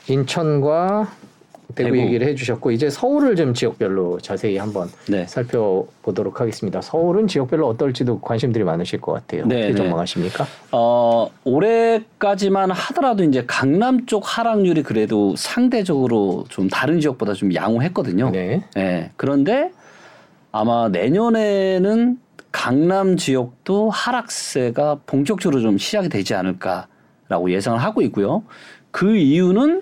인천과 0.08 1.12
대구, 1.76 1.91
대구. 1.91 1.97
얘기를 1.97 2.28
해주셨고 2.28 2.71
이제 2.71 2.89
서울을 2.89 3.36
좀 3.36 3.54
지역별로 3.54 4.19
자세히 4.19 4.58
한번 4.58 4.89
네. 5.08 5.26
살펴보도록 5.26 6.41
하겠습니다. 6.41 6.82
서울은 6.82 7.28
지역별로 7.28 7.67
어떨지도 7.67 8.19
관심들이 8.19 8.63
많으실 8.63 9.02
것 9.02 9.13
같아요. 9.13 9.45
네, 9.45 9.58
어떻게 9.58 9.71
네. 9.71 9.76
전망하십니까? 9.76 10.45
어, 10.71 11.30
올해까지만 11.43 12.71
하더라도 12.71 13.23
이제 13.23 13.43
강남 13.47 14.06
쪽 14.06 14.23
하락률이 14.26 14.84
그래도 14.84 15.36
상대적으로 15.36 16.45
좀 16.49 16.69
다른 16.69 16.99
지역보다 16.99 17.34
좀 17.34 17.54
양호했거든요. 17.54 18.30
네, 18.32 18.63
예, 18.78 19.12
그런데 19.15 19.71
아마 20.52 20.89
내년에는 20.89 22.17
강남 22.52 23.17
지역도 23.17 23.89
하락세가 23.89 24.99
본격적으로 25.08 25.62
좀 25.62 25.80
시작이 25.80 26.08
되지 26.10 26.36
않을까라고 26.36 27.49
예상을 27.49 27.80
하고 27.82 28.02
있고요. 28.04 28.43
그 28.91 29.15
이유는 29.15 29.82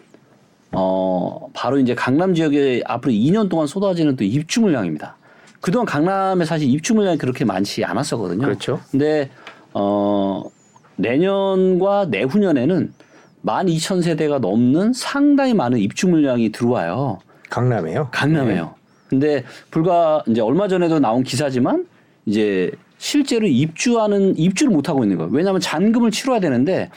어 0.73 1.49
바로 1.53 1.79
이제 1.79 1.93
강남 1.95 2.33
지역에 2.33 2.81
앞으로 2.85 3.11
2년 3.11 3.49
동안 3.49 3.67
쏟아지는 3.67 4.15
또 4.15 4.23
입주 4.23 4.61
물량입니다. 4.61 5.17
그동안 5.59 5.85
강남에 5.85 6.45
사실 6.45 6.69
입주 6.69 6.93
물량이 6.93 7.17
그렇게 7.17 7.45
많지 7.45 7.83
않았었거든요. 7.83 8.41
그렇죠. 8.45 8.79
근데 8.89 9.29
어 9.73 10.43
내년과 10.95 12.07
내후년에는 12.09 12.93
12,000세대가 13.45 14.39
넘는 14.39 14.93
상당히 14.93 15.53
많은 15.53 15.79
입주 15.79 16.07
물량이 16.07 16.51
들어와요. 16.51 17.19
강남에요. 17.49 18.09
강남에요. 18.11 18.75
근데 19.07 19.43
불과 19.71 20.23
이제 20.27 20.41
얼마 20.41 20.67
전에도 20.67 20.99
나온 20.99 21.23
기사지만 21.23 21.85
이제 22.25 22.71
실제로 22.97 23.45
입주하는 23.47 24.37
입주를 24.37 24.71
못 24.71 24.87
하고 24.87 25.03
있는 25.03 25.17
거예요. 25.17 25.31
왜냐하면 25.33 25.59
잔금을 25.59 26.11
치러야 26.11 26.39
되는데 26.39 26.89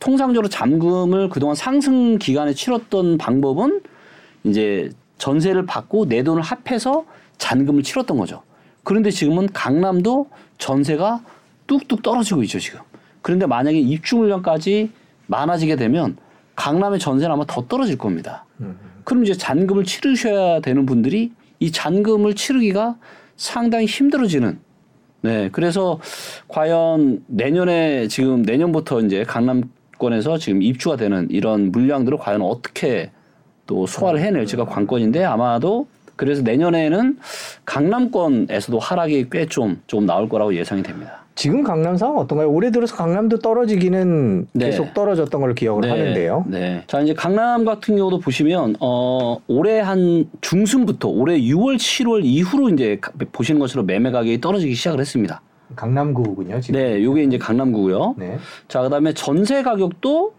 통상적으로 0.00 0.48
잔금을 0.48 1.28
그동안 1.28 1.54
상승 1.54 2.18
기간에 2.18 2.52
치렀던 2.54 3.18
방법은 3.18 3.82
이제 4.44 4.90
전세를 5.18 5.66
받고 5.66 6.06
내 6.06 6.22
돈을 6.22 6.42
합해서 6.42 7.04
잔금을 7.38 7.82
치렀던 7.82 8.16
거죠. 8.16 8.42
그런데 8.82 9.10
지금은 9.10 9.48
강남도 9.52 10.28
전세가 10.58 11.22
뚝뚝 11.66 12.02
떨어지고 12.02 12.42
있죠, 12.44 12.58
지금. 12.58 12.80
그런데 13.22 13.46
만약에 13.46 13.78
입주 13.78 14.16
물량까지 14.16 14.90
많아지게 15.26 15.76
되면 15.76 16.16
강남의 16.56 16.98
전세는 16.98 17.32
아마 17.32 17.44
더 17.46 17.66
떨어질 17.68 17.96
겁니다. 17.98 18.46
그럼 19.04 19.24
이제 19.24 19.34
잔금을 19.34 19.84
치르셔야 19.84 20.60
되는 20.60 20.86
분들이 20.86 21.32
이 21.58 21.70
잔금을 21.70 22.34
치르기가 22.34 22.96
상당히 23.36 23.84
힘들어지는 23.86 24.58
네. 25.22 25.50
그래서 25.52 26.00
과연 26.48 27.22
내년에 27.26 28.08
지금 28.08 28.42
내년부터 28.42 29.00
이제 29.02 29.24
강남 29.24 29.70
권에서 30.00 30.38
지금 30.38 30.62
입주가 30.62 30.96
되는 30.96 31.28
이런 31.30 31.70
물량들을 31.70 32.18
과연 32.18 32.40
어떻게 32.42 33.10
또 33.66 33.86
소화를 33.86 34.18
해낼지가 34.20 34.64
관건인데 34.64 35.22
아마도 35.22 35.86
그래서 36.16 36.42
내년에는 36.42 37.18
강남권에서도 37.64 38.78
하락이 38.78 39.28
꽤 39.30 39.46
좀 39.46 39.80
좀 39.86 40.06
나올 40.06 40.28
거라고 40.28 40.54
예상이 40.54 40.82
됩니다. 40.82 41.20
지금 41.36 41.62
강남 41.62 41.96
상황 41.96 42.18
어떤가요? 42.18 42.50
올해 42.50 42.70
들어서 42.70 42.94
강남도 42.96 43.38
떨어지기는 43.38 44.48
네. 44.52 44.66
계속 44.66 44.92
떨어졌던 44.92 45.40
걸로 45.40 45.54
기억을 45.54 45.90
하는데요. 45.90 46.44
네. 46.48 46.82
자, 46.86 47.00
이제 47.00 47.14
강남 47.14 47.64
같은 47.64 47.96
경우도 47.96 48.18
보시면, 48.20 48.76
어, 48.80 49.38
올해 49.46 49.80
한 49.80 50.28
중순부터 50.42 51.08
올해 51.08 51.38
6월, 51.40 51.76
7월 51.76 52.20
이후로 52.24 52.68
이제 52.70 52.98
가- 53.00 53.12
보시는 53.32 53.58
것처럼 53.58 53.86
매매 53.86 54.10
가격이 54.10 54.40
떨어지기 54.42 54.74
시작을 54.74 55.00
했습니다. 55.00 55.40
강남구군요, 55.76 56.60
지금. 56.60 56.80
네. 56.80 57.02
요게 57.02 57.24
이제 57.24 57.38
강남구고요. 57.38 58.14
네. 58.18 58.38
자, 58.68 58.82
그 58.82 58.88
다음에 58.90 59.12
전세 59.12 59.62
가격도 59.62 60.34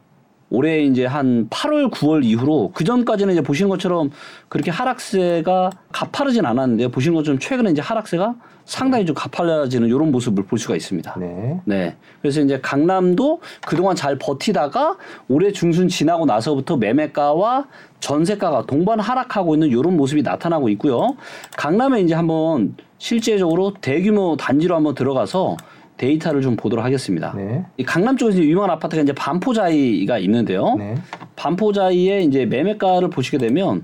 올해 0.52 0.82
이제 0.84 1.06
한 1.06 1.48
8월, 1.50 1.90
9월 1.90 2.26
이후로 2.26 2.72
그 2.74 2.84
전까지는 2.84 3.34
이제 3.34 3.42
보시는 3.42 3.70
것처럼 3.70 4.12
그렇게 4.50 4.70
하락세가 4.70 5.70
가파르진 5.94 6.46
않았는데요. 6.46 6.90
보시는 6.90 7.16
것처럼 7.16 7.40
최근에 7.40 7.72
이제 7.72 7.82
하락세가 7.82 8.36
상당히 8.66 9.06
좀 9.06 9.16
가파라지는 9.16 9.88
이런 9.88 10.12
모습을 10.12 10.46
볼 10.46 10.60
수가 10.60 10.76
있습니다. 10.76 11.16
네. 11.20 11.62
네. 11.66 11.96
그래서 12.22 12.42
이제 12.42 12.60
강남도 12.62 13.40
그동안 13.66 13.96
잘 13.96 14.18
버티다가 14.18 14.98
올해 15.30 15.52
중순 15.54 15.88
지나고 15.88 16.26
나서부터 16.26 16.76
매매가와 16.78 17.68
전세가가 18.02 18.66
동반 18.66 19.00
하락하고 19.00 19.56
있는 19.56 19.70
이런 19.70 19.96
모습이 19.96 20.22
나타나고 20.22 20.68
있고요. 20.70 21.16
강남에 21.58 22.02
이제 22.02 22.14
한번 22.14 22.76
실제적으로 23.02 23.74
대규모 23.82 24.38
단지로 24.38 24.76
한번 24.76 24.94
들어가서 24.94 25.58
데이터를 25.98 26.44
좀 26.44 26.56
보도록 26.56 26.86
하겠습니다. 26.86 27.34
네. 27.36 27.66
이 27.78 27.84
강남 27.84 28.16
쪽에서 28.16 28.38
유명한 28.38 28.70
아파트가 28.70 29.02
이제 29.02 29.12
반포자이가 29.12 30.20
있는데요. 30.20 30.76
네. 30.78 30.94
반포자이의 31.36 32.26
이제 32.26 32.46
매매가를 32.46 33.10
보시게 33.10 33.40
되면 33.40 33.84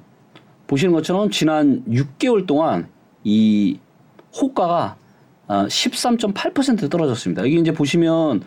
보시는 0.68 0.94
것처럼 0.94 1.32
지난 1.32 1.84
6개월 1.90 2.46
동안 2.46 2.90
이 3.24 3.80
호가가 4.40 4.98
어, 5.48 5.66
13.8% 5.66 6.88
떨어졌습니다. 6.92 7.42
여기 7.42 7.60
이제 7.60 7.72
보시면 7.72 8.44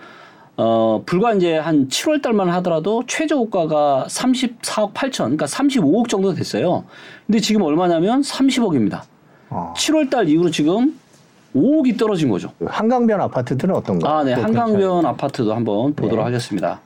어, 0.57 1.03
불과 1.05 1.35
이제 1.35 1.57
한 1.57 1.89
7월 1.89 2.23
달만 2.23 2.49
하더라도 2.49 3.03
최저 3.09 3.35
호가가 3.35 4.07
34억 4.09 4.93
8천, 4.93 5.17
그러니까 5.19 5.47
35억 5.47 6.09
정도 6.09 6.33
됐어요. 6.33 6.85
근데 7.27 7.41
지금 7.41 7.63
얼마냐면 7.63 8.21
30억입니다. 8.21 9.10
어. 9.51 9.75
7월 9.77 10.11
달 10.11 10.29
이후로 10.29 10.51
지금 10.51 10.99
5억이 11.55 11.99
떨어진 11.99 12.31
거죠. 12.31 12.53
한강변 12.65 13.21
아파트들은 13.21 13.75
어떤가요? 13.75 14.13
아, 14.13 14.25
네. 14.25 14.35
또 14.35 14.43
한강변 14.43 15.05
아파트도 15.05 15.55
한번 15.55 15.95
보도록 15.95 16.19
네. 16.19 16.25
하겠습니다. 16.25 16.81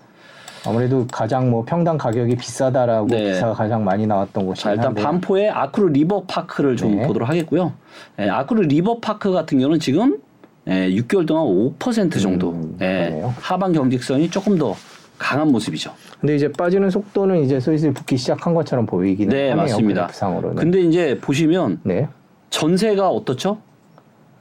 아무래도 0.66 1.06
가장 1.12 1.50
뭐 1.50 1.62
평당 1.64 1.98
가격이 1.98 2.36
비싸다라고 2.36 3.08
네. 3.08 3.32
기사가 3.32 3.52
가장 3.52 3.84
많이 3.84 4.06
나왔던 4.06 4.46
곳이 4.46 4.62
자, 4.62 4.72
일단 4.72 4.94
반포의 4.94 5.50
아크로 5.50 5.88
리버파크를 5.88 6.76
좀 6.76 6.96
네. 6.96 7.06
보도록 7.06 7.28
하겠고요. 7.28 7.74
예, 8.18 8.28
아크로 8.30 8.62
리버파크 8.62 9.30
같은 9.30 9.58
경우는 9.58 9.78
지금 9.80 10.18
예, 10.66 10.88
6개월 10.88 11.26
동안 11.26 11.44
5% 11.78 12.22
정도 12.22 12.52
음, 12.52 12.78
예. 12.80 13.22
하방 13.40 13.72
경직선이 13.72 14.30
조금 14.30 14.56
더 14.56 14.74
강한 15.18 15.48
모습이죠. 15.48 15.92
근데 16.18 16.34
이제 16.34 16.50
빠지는 16.50 16.88
속도는 16.88 17.44
이제 17.44 17.60
슬슬 17.60 17.92
붙기 17.92 18.16
시작한 18.16 18.54
것처럼 18.54 18.86
보이기는 18.86 19.28
네, 19.28 19.50
하네요. 19.50 19.56
맞습니다. 19.56 20.08
근데 20.56 20.80
이제 20.80 21.18
보시면 21.20 21.80
네. 21.82 22.08
전세가 22.54 23.08
어떻죠? 23.08 23.58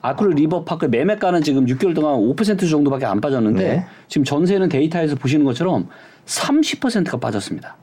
아크로 0.02 0.32
리버파크 0.32 0.86
매매가는 0.86 1.42
지금 1.42 1.66
6개월 1.66 1.96
동안 1.96 2.20
5% 2.20 2.70
정도밖에 2.70 3.06
안 3.06 3.20
빠졌는데 3.20 3.64
네. 3.64 3.86
지금 4.08 4.24
전세는 4.24 4.70
데이터에서 4.70 5.16
보시는 5.16 5.46
것처럼 5.46 5.88
30%가 6.26 7.18
빠졌습니다. 7.18 7.76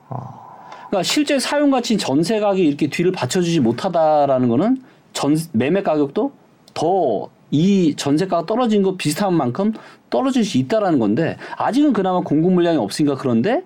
그러니까 0.87 1.03
실제 1.03 1.37
사용 1.37 1.71
가치 1.71 1.97
전세 1.97 2.39
가격이 2.39 2.65
이렇게 2.65 2.87
뒤를 2.87 3.11
받쳐주지 3.11 3.59
못하다라는 3.59 4.47
거는 4.47 4.81
전 5.13 5.35
매매 5.51 5.83
가격도 5.83 6.31
더 6.73 7.29
이 7.53 7.95
전세가가 7.97 8.45
떨어진 8.45 8.81
거 8.81 8.95
비슷한 8.95 9.33
만큼 9.33 9.73
떨어질 10.09 10.45
수 10.45 10.57
있다라는 10.57 10.99
건데 10.99 11.35
아직은 11.57 11.91
그나마 11.91 12.21
공급 12.21 12.53
물량이 12.53 12.77
없으니까 12.77 13.15
그런데 13.15 13.63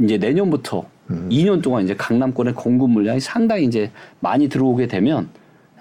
이제 0.00 0.16
내년부터 0.16 0.84
2년 1.10 1.60
동안 1.60 1.82
이제 1.82 1.96
강남권의 1.96 2.54
공급 2.54 2.90
물량이 2.90 3.18
상당히 3.18 3.64
이제 3.64 3.90
많이 4.20 4.48
들어오게 4.48 4.86
되면 4.86 5.28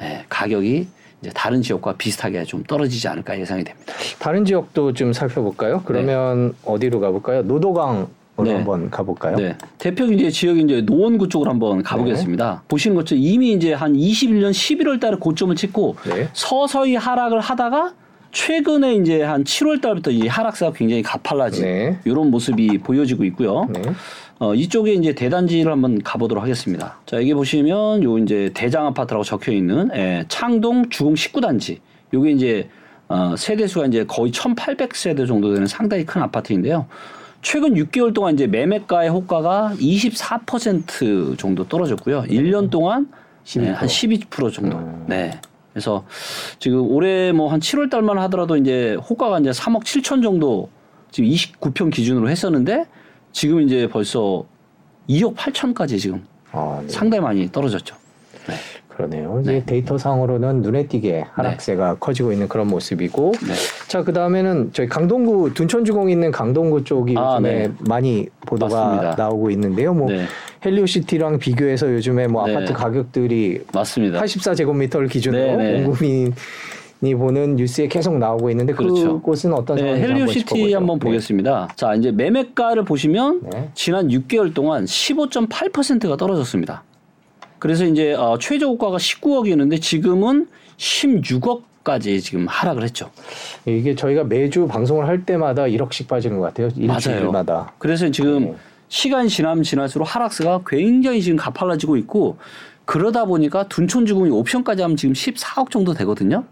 예, 0.02 0.26
가격이 0.30 0.88
이제 1.22 1.32
다른 1.34 1.62
지역과 1.62 1.96
비슷하게 1.98 2.44
좀 2.44 2.64
떨어지지 2.64 3.08
않을까 3.08 3.40
예상이 3.40 3.64
됩니다. 3.64 3.94
다른 4.20 4.46
지역도 4.46 4.94
좀 4.94 5.14
살펴볼까요? 5.14 5.82
그러면 5.86 6.54
어디로 6.66 7.00
가볼까요? 7.00 7.42
노도강으로 7.44 8.08
네. 8.44 8.54
한번 8.54 8.90
가볼까요? 8.90 9.38
네. 9.38 9.56
대표 9.78 10.06
이제 10.06 10.30
지역이 10.30 10.62
이제 10.62 10.82
노원구 10.82 11.30
쪽으로 11.30 11.50
한번 11.50 11.82
가보겠습니다. 11.84 12.64
보시는 12.68 12.96
것처럼 12.96 13.24
이미 13.24 13.54
이제 13.54 13.74
한 13.74 13.94
21년 13.94 14.52
11월 14.52 15.00
달에 15.00 15.16
고점을 15.18 15.56
찍고 15.56 15.96
네. 16.10 16.30
서서히 16.34 16.96
하락을 16.96 17.40
하다가 17.40 17.94
최근에 18.32 18.96
이제 18.96 19.24
한 19.24 19.46
7월 19.46 19.82
달부터 19.82 20.12
이 20.12 20.28
하락세가 20.28 20.74
굉장히 20.74 21.02
가팔라진 21.02 21.64
네. 21.64 22.00
이런 22.04 22.30
모습이 22.30 22.80
보여지고 22.80 23.24
있고요. 23.26 23.66
네. 24.40 24.46
어, 24.46 24.54
이쪽에 24.54 24.94
이제 24.94 25.14
대단지를 25.14 25.72
한번 25.72 26.02
가보도록 26.02 26.44
하겠습니다. 26.44 26.98
자, 27.06 27.18
여기 27.18 27.34
보시면 27.34 28.04
요 28.04 28.18
이제 28.18 28.52
대장 28.54 28.86
아파트라고 28.88 29.24
적혀 29.24 29.52
있는 29.52 29.90
예, 29.96 30.26
창동 30.28 30.90
주공 30.90 31.14
19단지. 31.14 31.80
요게 32.14 32.32
이제 32.32 32.70
어, 33.08 33.36
세대수가 33.38 33.86
이제 33.88 34.06
거의 34.06 34.32
1,800세대 34.32 35.28
정도 35.28 35.54
되는 35.54 35.68
상당히 35.68 36.06
큰 36.06 36.22
아파트인데요. 36.22 36.88
최근 37.42 37.76
6개월 37.76 38.14
동안 38.14 38.34
이제 38.34 38.48
매매가의 38.48 39.10
호가가 39.10 39.74
24% 39.80 41.38
정도 41.38 41.68
떨어졌고요. 41.68 42.24
1년 42.24 42.72
동안 42.72 43.08
12%. 43.46 43.62
네, 43.62 43.70
한 43.72 43.88
12% 43.88 44.52
정도. 44.54 44.78
음. 44.78 45.06
네. 45.08 45.40
그래서 45.72 46.06
지금 46.58 46.90
올해 46.90 47.32
뭐 47.32 47.50
한 47.50 47.60
7월 47.60 47.90
달만 47.92 48.18
하더라도 48.18 48.58
이제 48.58 48.96
호가가 48.96 49.40
이제 49.40 49.52
3억 49.52 49.84
7천 49.84 50.24
정도 50.24 50.70
지금 51.12 51.30
29평 51.30 51.92
기준으로 51.94 52.30
했었는데 52.30 52.86
지금 53.36 53.62
이제 53.62 53.86
벌써 53.92 54.46
2억 55.10 55.36
8천까지 55.36 56.00
지금 56.00 56.24
아, 56.54 56.80
네. 56.82 56.88
상당히 56.88 57.22
많이 57.22 57.52
떨어졌죠. 57.52 57.94
네. 58.48 58.54
그러네요. 58.88 59.42
이제 59.42 59.62
데이터 59.66 59.98
상으로는 59.98 60.62
눈에 60.62 60.88
띄게 60.88 61.26
하락세가 61.34 61.96
커지고 61.96 62.32
있는 62.32 62.48
그런 62.48 62.68
모습이고, 62.68 63.34
네. 63.46 63.54
자 63.90 64.04
그 64.04 64.14
다음에는 64.14 64.72
저희 64.72 64.88
강동구 64.88 65.54
둔촌주공 65.54 66.10
있는 66.10 66.32
강동구 66.32 66.86
쪽이 66.86 67.16
아, 67.18 67.34
요즘에 67.36 67.68
네. 67.68 67.74
많이 67.90 68.26
보도가 68.46 68.74
맞습니다. 68.86 69.16
나오고 69.18 69.50
있는데요. 69.52 69.94
뭐 69.94 70.10
네. 70.10 70.24
헬리오시티랑 70.66 71.40
비교해서 71.40 71.92
요즘에 71.94 72.28
뭐 72.28 72.48
네. 72.48 72.56
아파트 72.56 72.72
가격들이 72.72 73.66
맞습니다. 73.74 74.22
84제곱미터를 74.22 75.10
기준으로 75.12 75.58
네, 75.58 75.72
네. 75.74 75.84
공급인이 75.84 76.32
보는 77.02 77.56
뉴스에 77.56 77.88
계속 77.88 78.18
나오고 78.18 78.50
있는데 78.52 78.74
그렇죠. 78.74 79.20
그곳은 79.20 79.54
어떤 79.54 79.78
네, 79.78 79.92
한번 79.92 80.02
헬리오시티 80.02 80.46
짚어보죠. 80.46 80.76
한번 80.76 81.00
네. 81.00 81.06
보겠습니다. 81.06 81.68
자, 81.76 81.94
이제 81.94 82.12
매매가를 82.12 82.84
보시면 82.86 83.42
네. 83.52 83.70
지난 83.74 84.08
6개월 84.08 84.54
동안 84.54 84.86
15.8%가 84.86 86.18
떨어졌습니다. 86.18 86.84
그래서 87.60 87.86
이제 87.86 88.14
어, 88.14 88.38
최저 88.40 88.68
호가가 88.68 88.98
19억이었는데 88.98 89.82
지금은 89.82 90.48
16억 90.78 91.64
까지 91.86 92.20
지금 92.20 92.48
하락을 92.48 92.82
했죠. 92.84 93.12
이게 93.66 93.94
저희가 93.94 94.24
매주 94.24 94.68
방송을 94.68 95.08
할 95.08 95.24
때마다 95.24 95.66
1억씩 95.66 96.08
빠지는 96.08 96.40
것 96.40 96.46
같아요. 96.48 96.70
일주일마다. 96.76 97.74
그래서 97.78 98.10
지금 98.10 98.40
네. 98.40 98.56
시간이 98.88 99.30
지나면 99.30 99.64
지날수록 99.64 100.16
하락세가 100.16 100.62
굉장히 100.66 101.22
지금 101.22 101.38
가팔라지고 101.38 101.98
있고 101.98 102.38
그러다 102.86 103.26
보니까 103.26 103.68
둔촌주공이 103.68 104.32
옵션까지 104.32 104.82
하면 104.82 104.98
지금 104.98 105.14
14억 105.14 105.70
정도 105.70 105.94
되거든요. 105.94 106.44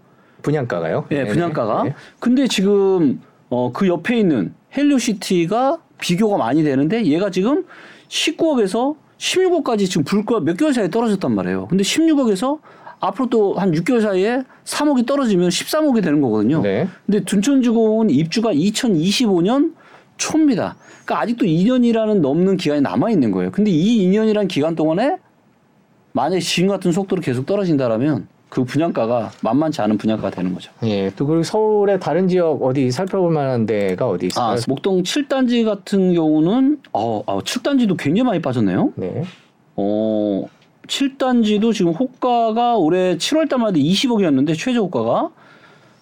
분양가가요? 0.44 1.08
예, 1.12 1.16
네네. 1.16 1.30
분양가가. 1.32 1.84
네. 1.84 1.96
근데 2.20 2.48
지금 2.48 3.22
어, 3.50 3.72
그 3.74 3.88
옆에 3.88 4.20
있는 4.20 4.54
헬리오시티가 4.78 5.80
비교가 6.00 6.38
많이 6.38 6.64
되는데 6.64 7.06
얘가 7.06 7.32
지금 7.32 7.66
19억에서 8.10 8.96
16억까지 9.18 9.90
지금 9.90 10.04
불과 10.04 10.40
몇 10.40 10.58
개월 10.58 10.74
사이에 10.74 10.90
떨어졌단 10.90 11.34
말이에요. 11.34 11.68
근데 11.68 11.84
16억에서 11.84 12.60
앞으로 13.00 13.30
또 13.30 13.54
한 13.56 13.72
6개월 13.72 14.02
사이에 14.02 14.44
3억이 14.66 15.06
떨어지면 15.06 15.50
13억이 15.50 16.04
되는 16.04 16.22
거거든요. 16.22 16.62
네. 16.62 16.88
근데 17.06 17.24
둔촌주공은 17.24 18.10
입주가 18.10 18.54
2025년 18.54 19.74
초입니다. 20.18 20.76
그러니까 21.04 21.22
아직도 21.22 21.46
2년이라는 21.46 22.20
넘는 22.22 22.58
기간이 22.58 22.82
남아 22.82 23.12
있는 23.12 23.32
거예요. 23.32 23.52
근데 23.52 23.72
이 23.72 24.08
2년이라는 24.08 24.48
기간 24.48 24.76
동안에 24.76 25.18
만약에 26.14 26.40
지금 26.40 26.70
같은 26.70 26.92
속도로 26.92 27.22
계속 27.22 27.46
떨어진다라면 27.46 28.28
그 28.54 28.64
분양가가 28.64 29.32
만만치 29.42 29.82
않은 29.82 29.98
분양가가 29.98 30.30
되는 30.30 30.54
거죠. 30.54 30.72
예, 30.84 31.10
또 31.16 31.26
그리고 31.26 31.42
서울의 31.42 32.00
다른 32.00 32.28
지역 32.28 32.62
어디 32.62 32.92
살펴볼 32.92 33.34
만한 33.34 33.66
데가 33.66 34.08
어디 34.08 34.28
있을까요? 34.28 34.52
아, 34.52 34.58
목동 34.68 35.02
7단지 35.02 35.66
같은 35.66 36.14
경우는 36.14 36.78
어, 36.94 37.24
아, 37.26 37.40
7단지도 37.40 37.98
굉장히 37.98 38.28
많이 38.28 38.40
빠졌네요. 38.44 38.94
네. 38.96 39.24
어, 39.76 40.46
7단지도 40.86 41.74
지금 41.74 41.94
호가가 41.94 42.78
올해 42.78 43.18
7월 43.18 43.50
달만 43.50 43.70
해도 43.70 43.80
20억이었는데 43.80 44.56
최저 44.56 44.82
호가가 44.82 45.32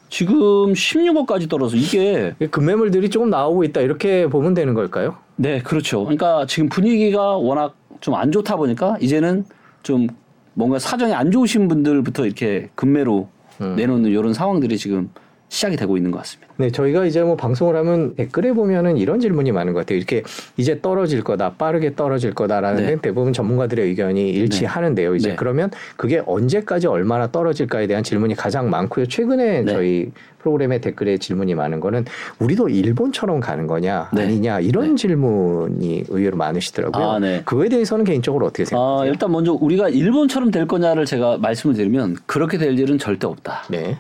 지금 0.10 0.36
16억까지 0.74 1.50
떨어서 1.50 1.78
이게 1.78 2.34
금매물들이 2.52 3.10
조금 3.10 3.30
나오고 3.30 3.64
있다 3.64 3.80
이렇게 3.80 4.28
보면 4.28 4.56
되는 4.56 4.74
걸까요? 4.74 5.16
네, 5.38 5.62
그렇죠. 5.62 6.02
그러니까 6.04 6.46
지금 6.48 6.68
분위기가 6.68 7.38
워낙 7.38 7.76
좀 8.02 8.14
안 8.16 8.30
좋다 8.34 8.58
보니까 8.58 8.98
이제는 9.00 9.46
좀 9.84 10.08
뭔가 10.54 10.80
사정이 10.80 11.14
안 11.14 11.32
좋으신 11.32 11.68
분들부터 11.68 12.26
이렇게 12.26 12.70
금매로 12.76 13.30
음. 13.62 13.76
내놓는 13.76 14.10
이런 14.10 14.34
상황들이 14.34 14.78
지금 14.78 15.10
시작이 15.52 15.76
되고 15.76 15.98
있는 15.98 16.12
것 16.12 16.20
같습니다. 16.20 16.54
네, 16.56 16.72
저희가 16.72 17.04
이제 17.06 17.22
뭐 17.22 17.36
방송을 17.36 17.76
하면 17.76 18.16
댓글에 18.16 18.54
보면은 18.54 18.96
이런 18.96 19.20
질문이 19.20 19.52
많은 19.52 19.74
것 19.74 19.80
같아요. 19.80 19.98
이렇게 19.98 20.24
이제 20.56 20.80
떨어질 20.82 21.26
거다, 21.26 21.56
빠르게 21.56 21.94
떨어질 21.94 22.34
거다라는 22.34 22.82
네. 22.82 22.96
데 22.96 23.02
대부분 23.02 23.34
전문가들의 23.34 23.86
의견이 23.86 24.30
일치하는데요. 24.30 25.14
이제 25.16 25.32
네. 25.32 25.36
그러면 25.36 25.70
그게 25.98 26.24
언제까지 26.26 26.88
얼마나 26.88 27.30
떨어질까에 27.30 27.88
대한 27.88 28.02
질문이 28.02 28.36
가장 28.36 28.70
많고요. 28.70 29.08
최근에 29.08 29.64
네. 29.64 29.74
저희 29.74 30.12
프로그램의 30.40 30.80
댓글에 30.80 31.18
질문이 31.18 31.54
많은 31.54 31.82
거는 31.82 32.06
우리도 32.40 32.70
일본처럼 32.70 33.42
가는 33.42 33.68
거냐 33.68 34.10
네. 34.14 34.24
아니냐 34.24 34.62
이런 34.62 34.92
네. 34.92 34.96
질문이 34.96 36.06
의외로 36.08 36.38
많으시더라고요. 36.38 37.06
아, 37.06 37.20
네. 37.20 37.42
그거에 37.44 37.68
대해서는 37.68 38.06
개인적으로 38.06 38.46
어떻게 38.46 38.64
아, 38.64 38.66
생각하세요? 38.68 39.12
일단 39.12 39.32
먼저 39.34 39.52
우리가 39.52 39.90
일본처럼 39.90 40.50
될 40.50 40.66
거냐를 40.66 41.04
제가 41.04 41.40
말씀을 41.40 41.76
드리면 41.76 42.16
그렇게 42.26 42.58
될 42.58 42.80
일은 42.80 42.98
절대 42.98 43.28
없다. 43.28 43.64
네. 43.70 43.98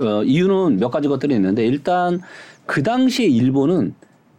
네. 0.00 0.06
어, 0.06 0.22
이유는 0.24 0.78
몇 0.78 0.90
가지 0.90 1.08
것들이 1.08 1.34
있는데 1.34 1.64
일단 1.66 2.20
그 2.66 2.82
당시에 2.82 3.26
일본은 3.26 3.94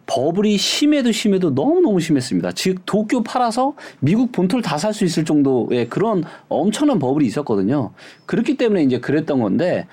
버블이 0.08 0.58
심해도 0.58 1.12
심해도 1.12 1.52
너무너무 1.52 2.00
심했습니다. 2.02 2.52
즉 2.52 2.80
도쿄 2.86 3.24
팔아서 3.24 3.76
미국 4.00 4.32
본토를 4.32 4.62
다 4.62 4.76
살 4.78 4.94
수 4.94 5.06
있을 5.06 5.24
정도의 5.24 5.88
그런 5.88 6.24
엄청난 6.50 7.00
버블이 7.00 7.26
있었거든요. 7.28 7.92
그렇기 8.26 8.58
때문에 8.58 8.84
이제 8.84 9.00
그랬던 9.00 9.40
건데 9.40 9.88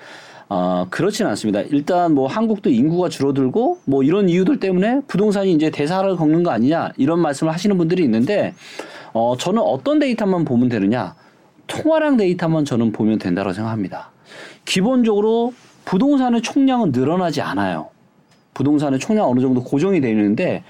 어, 0.49 0.87
그렇지는 0.89 1.29
않습니다. 1.29 1.61
일단 1.61 2.15
뭐 2.15 2.27
한국도 2.27 2.69
인구가 2.71 3.07
줄어들고 3.07 3.77
뭐 3.85 4.03
이런 4.03 4.27
이유들 4.27 4.59
때문에 4.59 5.01
부동산이 5.07 5.53
이제 5.53 5.69
대사를 5.69 6.13
걷는 6.15 6.43
거 6.43 6.51
아니냐 6.51 6.91
이런 6.97 7.19
말씀을 7.21 7.53
하시는 7.53 7.77
분들이 7.77 8.03
있는데 8.03 8.55
어, 9.13 9.37
저는 9.37 9.61
어떤 9.61 9.99
데이터만 9.99 10.43
보면 10.43 10.67
되느냐 10.69 11.15
통화량 11.67 12.17
데이터만 12.17 12.65
저는 12.65 12.91
보면 12.91 13.19
된다고 13.19 13.53
생각합니다. 13.53 14.11
기본적으로 14.65 15.53
부동산의 15.85 16.41
총량은 16.41 16.91
늘어나지 16.91 17.41
않아요. 17.41 17.89
부동산의 18.53 18.99
총량 18.99 19.29
어느 19.29 19.39
정도 19.39 19.63
고정이 19.63 20.01
되어 20.01 20.11
있는데 20.11 20.63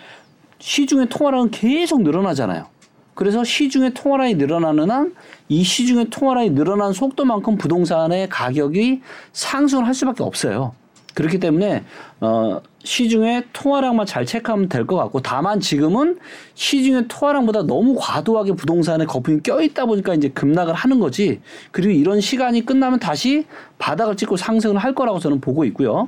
시중의 0.59 1.09
통화량은 1.09 1.51
계속 1.51 2.01
늘어나잖아요. 2.03 2.67
그래서 3.15 3.43
시중의 3.43 3.93
통화량이 3.93 4.35
늘어나는 4.35 4.89
한 4.91 5.13
이 5.49 5.63
시중의 5.63 6.11
통화량이 6.11 6.51
늘어난 6.51 6.93
속도만큼 6.93 7.57
부동산의 7.57 8.29
가격이 8.29 9.01
상승을 9.33 9.85
할 9.87 9.95
수밖에 9.95 10.23
없어요. 10.23 10.73
그렇기 11.19 11.37
때문에 11.39 11.83
어 12.21 12.61
시중의 12.85 13.43
통화량만 13.51 14.05
잘 14.05 14.25
체크하면 14.25 14.69
될 14.69 14.85
것 14.87 14.95
같고 14.95 15.21
다만 15.21 15.59
지금은 15.59 16.17
시중의 16.55 17.09
통화량보다 17.09 17.63
너무 17.63 17.97
과도하게 17.99 18.53
부동산에 18.53 19.03
거품이 19.03 19.41
껴있다 19.41 19.85
보니까 19.85 20.13
이제 20.15 20.29
급락을 20.29 20.73
하는 20.73 20.99
거지 21.01 21.41
그리고 21.71 21.91
이런 21.91 22.21
시간이 22.21 22.65
끝나면 22.65 22.99
다시 22.99 23.45
바닥을 23.79 24.15
찍고 24.15 24.37
상승을 24.37 24.77
할 24.77 24.95
거라고 24.95 25.19
저는 25.19 25.41
보고 25.41 25.65
있고요. 25.65 26.07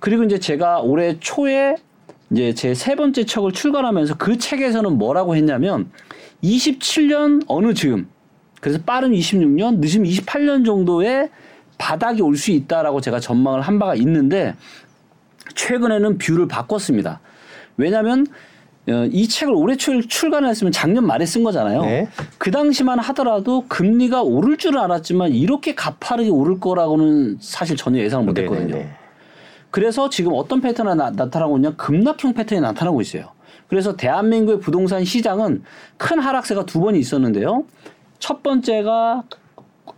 그리고 0.00 0.22
이제 0.24 0.38
제가 0.38 0.80
올해 0.80 1.16
초에 1.18 1.76
이제 2.30 2.52
제 2.52 2.74
세 2.74 2.94
번째 2.94 3.24
책을 3.24 3.52
출간하면서 3.52 4.18
그 4.18 4.36
책에서는 4.36 4.98
뭐라고 4.98 5.34
했냐면 5.34 5.90
27년 6.44 7.42
어느 7.46 7.72
즈음 7.72 8.06
그래서 8.60 8.78
빠른 8.84 9.12
26년, 9.12 9.78
늦은 9.80 10.04
28년 10.04 10.64
정도의 10.66 11.30
바닥이 11.82 12.22
올 12.22 12.36
수 12.36 12.52
있다라고 12.52 13.00
제가 13.00 13.18
전망을 13.18 13.60
한 13.60 13.80
바가 13.80 13.96
있는데 13.96 14.54
최근에는 15.56 16.16
view를 16.18 16.46
바꿨습니다. 16.46 17.18
왜냐하면 17.76 18.24
어, 18.88 19.08
이 19.10 19.28
책을 19.28 19.52
올해 19.52 19.76
출, 19.76 20.06
출간을 20.06 20.48
했으면 20.48 20.72
작년 20.72 21.06
말에 21.06 21.26
쓴 21.26 21.42
거잖아요. 21.42 21.82
네. 21.82 22.08
그 22.38 22.52
당시만 22.52 23.00
하더라도 23.00 23.64
금리가 23.68 24.22
오를 24.22 24.56
줄은 24.56 24.80
알았지만 24.80 25.32
이렇게 25.32 25.74
가파르게 25.74 26.30
오를 26.30 26.60
거라고는 26.60 27.38
사실 27.40 27.76
전혀 27.76 28.00
예상을 28.00 28.24
못 28.26 28.38
했거든요. 28.38 28.66
네네네. 28.68 28.90
그래서 29.70 30.08
지금 30.08 30.32
어떤 30.34 30.60
패턴이 30.60 30.96
나, 30.96 31.10
나타나고 31.10 31.56
있냐 31.58 31.74
급락형 31.74 32.34
패턴이 32.34 32.60
나타나고 32.60 33.00
있어요. 33.00 33.30
그래서 33.68 33.96
대한민국의 33.96 34.60
부동산 34.60 35.04
시장은 35.04 35.62
큰 35.96 36.18
하락세가 36.20 36.64
두 36.66 36.80
번이 36.80 36.98
있었는데요. 36.98 37.64
첫 38.18 38.42
번째가 38.42 39.24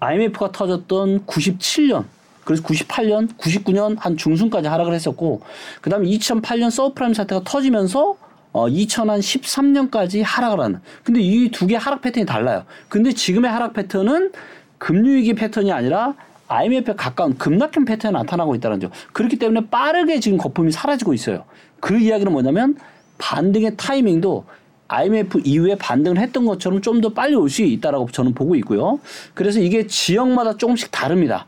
IMF가 0.00 0.52
터졌던 0.52 1.26
97년, 1.26 2.04
그래서 2.44 2.62
98년, 2.62 3.28
99년 3.38 3.96
한 3.98 4.16
중순까지 4.16 4.68
하락을 4.68 4.92
했었고, 4.94 5.40
그 5.80 5.90
다음에 5.90 6.08
2008년 6.08 6.70
서브프라임 6.70 7.14
사태가 7.14 7.42
터지면서 7.44 8.16
어, 8.52 8.68
2013년까지 8.68 10.22
하락을 10.24 10.60
하는. 10.60 10.80
근데 11.02 11.20
이 11.20 11.50
두 11.50 11.66
개 11.66 11.74
하락 11.76 12.02
패턴이 12.02 12.24
달라요. 12.26 12.64
근데 12.88 13.12
지금의 13.12 13.50
하락 13.50 13.72
패턴은 13.72 14.30
금융 14.78 15.14
위기 15.16 15.34
패턴이 15.34 15.72
아니라 15.72 16.14
IMF에 16.46 16.94
가까운 16.94 17.36
급락형 17.36 17.84
패턴이 17.84 18.12
나타나고 18.12 18.54
있다는 18.54 18.78
점. 18.80 18.90
그렇기 19.12 19.38
때문에 19.38 19.68
빠르게 19.70 20.20
지금 20.20 20.38
거품이 20.38 20.70
사라지고 20.70 21.14
있어요. 21.14 21.44
그 21.80 21.98
이야기는 21.98 22.30
뭐냐면 22.30 22.76
반등의 23.18 23.76
타이밍도 23.76 24.44
IMF 24.88 25.40
이후에 25.44 25.76
반등을 25.76 26.18
했던 26.18 26.44
것처럼 26.46 26.80
좀 26.82 27.00
더 27.00 27.08
빨리 27.10 27.34
올 27.34 27.48
수 27.48 27.62
있다라고 27.62 28.08
저는 28.10 28.34
보고 28.34 28.54
있고요. 28.56 29.00
그래서 29.34 29.60
이게 29.60 29.86
지역마다 29.86 30.56
조금씩 30.56 30.90
다릅니다. 30.90 31.46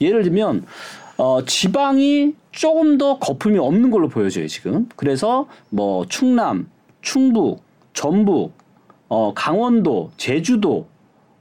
예를 0.00 0.22
들면 0.22 0.64
어 1.16 1.44
지방이 1.44 2.34
조금 2.52 2.98
더 2.98 3.18
거품이 3.18 3.58
없는 3.58 3.90
걸로 3.90 4.08
보여져요, 4.08 4.46
지금. 4.48 4.88
그래서 4.96 5.46
뭐 5.70 6.06
충남, 6.08 6.68
충북, 7.02 7.62
전북, 7.92 8.52
어 9.08 9.32
강원도, 9.34 10.10
제주도, 10.16 10.86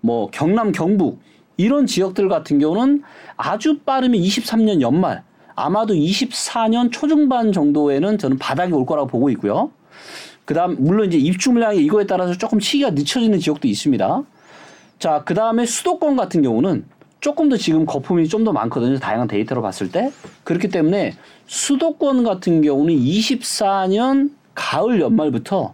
뭐 0.02 0.30
경남, 0.32 0.72
경북 0.72 1.20
이런 1.58 1.86
지역들 1.88 2.30
같은 2.30 2.60
경우는 2.60 3.04
아주 3.36 3.80
빠르면 3.80 4.20
23년 4.22 4.82
연말 4.82 5.24
아마도 5.56 5.94
24년 5.96 6.92
초중반 6.92 7.52
정도에는 7.52 8.18
저는 8.20 8.38
바닥이 8.38 8.74
올 8.74 8.86
거라고 8.86 9.08
보고 9.08 9.30
있고요. 9.32 9.72
그다음 10.48 10.78
물론 10.80 11.08
이제 11.08 11.18
입주 11.18 11.52
물량이 11.52 11.84
이거에 11.84 12.06
따라서 12.08 12.34
조금 12.38 12.62
시기가 12.62 12.92
늦춰지는 12.92 13.38
지역도 13.40 13.68
있습니다. 13.68 14.24
자, 14.98 15.24
그다음에 15.26 15.66
수도권 15.66 16.16
같은 16.16 16.42
경우는 16.42 16.86
조금 17.20 17.50
더 17.50 17.58
지금 17.58 17.86
거품이 17.86 18.30
좀 18.30 18.46
더 18.46 18.54
많거든요. 18.54 18.98
다양한 18.98 19.28
데이터로 19.28 19.62
봤을 19.62 19.92
때. 19.92 20.10
그렇기 20.46 20.70
때문에 20.70 21.16
수도권 21.48 22.24
같은 22.24 22.62
경우는 22.62 22.96
24년 22.96 24.32
가을 24.56 25.02
연말부터 25.02 25.74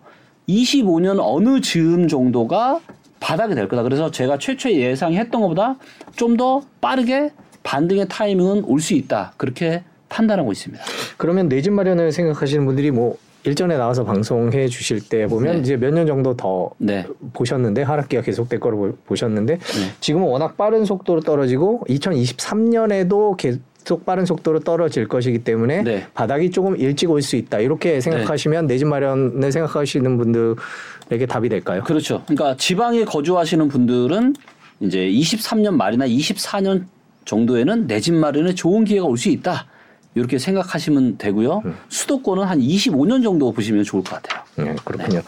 25년 0.49 1.19
어느 1.21 1.62
즈음 1.62 2.07
정도가 2.07 2.79
바닥이 3.19 3.53
될 3.53 3.67
거다. 3.67 3.83
그래서 3.83 4.09
제가 4.12 4.39
최초에 4.39 4.73
예상했던 4.73 5.39
것보다 5.39 5.77
좀 6.15 6.36
더 6.36 6.63
빠르게 6.81 7.29
반등의 7.62 8.07
타이밍은 8.09 8.63
올 8.65 8.79
수 8.81 8.95
있다. 8.95 9.33
그렇게 9.38 9.83
판단하고 10.09 10.51
있습니다. 10.51 10.83
그러면 11.17 11.47
내 11.47 11.62
집 11.62 11.73
마련을 11.73 12.12
생각하시는 12.12 12.65
분들이 12.65 12.89
뭐 12.89 13.17
일전에 13.45 13.77
나와서 13.77 14.03
방송해 14.06 14.67
주실 14.67 15.01
때 15.10 15.27
보면 15.27 15.56
네. 15.56 15.60
이제 15.62 15.75
몇 15.77 15.91
년 15.93 16.08
정도 16.08 16.36
더 16.36 16.71
네. 16.77 17.06
보셨는데 17.34 17.82
하락기가 17.82 18.21
계속될 18.21 18.60
거로 18.60 18.77
보- 18.77 18.95
보셨는데 19.06 19.58
네. 19.58 19.62
지금은 19.99 20.27
워낙 20.27 20.56
빠른 20.58 20.86
속도로 20.86 21.19
떨어지고 21.21 21.84
2023년에도 21.89 23.36
계속 23.38 24.06
빠른 24.06 24.25
속도로 24.25 24.60
떨어질 24.62 25.08
것이기 25.08 25.39
때문에 25.39 25.84
네. 25.84 26.06
바닥이 26.13 26.51
조금 26.51 26.77
일찍 26.77 27.10
올 27.12 27.21
수 27.21 27.36
있다 27.36 27.60
이렇게 27.60 27.99
생각하시면 27.99 28.67
내집 28.67 28.88
마련을 28.88 29.51
생각하시는 29.51 30.17
분들에게 30.17 31.25
답이 31.27 31.49
될까요? 31.49 31.84
그렇죠. 31.84 32.23
그러니까 32.25 32.56
지방에 32.58 33.03
거주하시는 33.03 33.67
분들은 33.67 34.36
이제 34.79 34.99
23년 34.99 35.71
말이나 35.75 36.08
24년 36.08 36.86
정도에는 37.25 37.88
내 37.88 37.99
집 37.99 38.13
마련에 38.13 38.53
좋은 38.53 38.84
기회가 38.86 39.06
올 39.06 39.17
수 39.17 39.29
있다. 39.29 39.67
이렇게 40.15 40.38
생각하시면 40.38 41.17
되고요. 41.17 41.62
수도권은 41.89 42.43
한 42.43 42.60
25년 42.60 43.23
정도 43.23 43.52
보시면 43.52 43.84
좋을 43.84 44.04
것 44.04 44.21
같아요. 44.21 44.43
네, 44.56 44.76
그렇군요. 44.86 45.21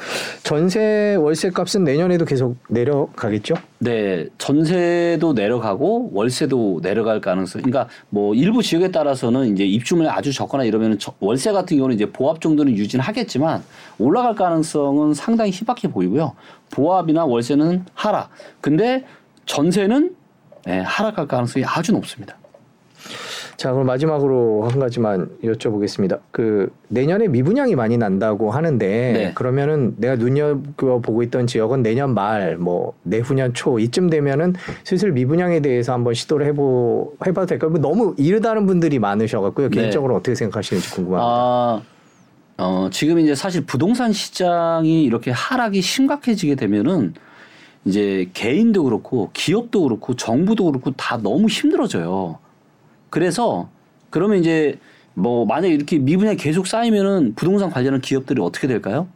전세 0.44 1.16
월세 1.16 1.50
값은 1.50 1.84
내년에도 1.84 2.26
계속 2.26 2.58
내려가겠죠? 2.70 3.56
네, 3.80 4.28
전세도 4.38 5.34
내려가고 5.34 6.12
월세도 6.14 6.82
내려갈 6.84 7.22
가능성. 7.22 7.64
그러니까 7.64 7.92
뭐 8.10 8.36
일부 8.36 8.62
지역에 8.62 8.92
따라서는 8.92 9.54
이제 9.54 9.66
입주물이 9.66 10.08
아주 10.10 10.32
적거나 10.32 10.64
이러면 10.64 11.00
월세 11.20 11.52
같은 11.52 11.78
경우는 11.78 11.96
이제 11.96 12.12
보합 12.12 12.40
정도는 12.40 12.74
유지는 12.74 13.04
하겠지만 13.04 13.64
올라갈 13.98 14.36
가능성은 14.36 15.14
상당히 15.16 15.52
희박해 15.52 15.92
보이고요. 15.92 16.34
보합이나 16.70 17.26
월세는 17.26 17.86
하락. 17.94 18.30
근데 18.62 19.06
전세는 19.46 20.16
네, 20.66 20.80
하락할 20.80 21.28
가능성이 21.28 21.64
아주 21.66 21.92
높습니다. 21.92 22.38
자, 23.58 23.72
그럼 23.72 23.88
마지막으로 23.88 24.68
한 24.70 24.80
가지만 24.80 25.30
여쭤보겠습니다. 25.44 26.20
그 26.32 26.72
내년에 26.90 27.28
미분양이 27.28 27.76
많이 27.76 27.98
난다고 27.98 28.52
하는데 28.52 28.86
네. 28.88 29.32
그러면은 29.34 29.96
내가 29.98 30.16
눈여겨 30.16 31.00
보고 31.00 31.24
있던 31.24 31.48
지역은 31.48 31.82
내년 31.82 32.14
말, 32.14 32.58
뭐 32.58 32.94
내후년 33.04 33.54
초 33.54 33.80
이쯤 33.80 34.10
되면은 34.10 34.56
슬슬 34.84 35.12
미분양에 35.12 35.62
대해서 35.62 35.94
한번 35.94 36.14
시도를 36.14 36.48
해보 36.48 37.14
해봐도 37.26 37.48
될까요? 37.48 37.72
뭐 37.72 37.80
너무 37.80 38.14
이르다는 38.18 38.66
분들이 38.66 39.00
많으셔갖고요. 39.00 39.70
네. 39.70 39.76
개인적으로 39.78 40.16
어떻게 40.16 40.36
생각하시는지 40.36 40.92
궁금합니다. 40.92 41.26
아, 41.26 41.82
어, 42.58 42.90
지금 42.92 43.20
이제 43.20 43.36
사실 43.36 43.66
부동산 43.66 44.12
시장이 44.12 45.04
이렇게 45.04 45.32
하락이 45.32 45.82
심각해지게 45.82 46.56
되면은 46.56 47.14
이제 47.86 48.30
개인도 48.34 48.84
그렇고 48.84 49.30
기업도 49.34 49.84
그렇고 49.84 50.16
정부도 50.16 50.66
그렇고 50.66 50.92
다 50.92 51.18
너무 51.22 51.48
힘들어져요. 51.48 52.40
그래서 53.16 53.70
그러면 54.10 54.40
이제 54.40 54.78
뭐 55.14 55.46
만약에 55.46 55.74
이렇게 55.74 55.98
미분양이 55.98 56.36
계속 56.36 56.68
쌓이면은 56.68 57.34
부동산 57.34 57.70
관련한 57.70 58.02
기업들이 58.02 58.42
어떻게 58.42 58.68
될까요? 58.68 59.08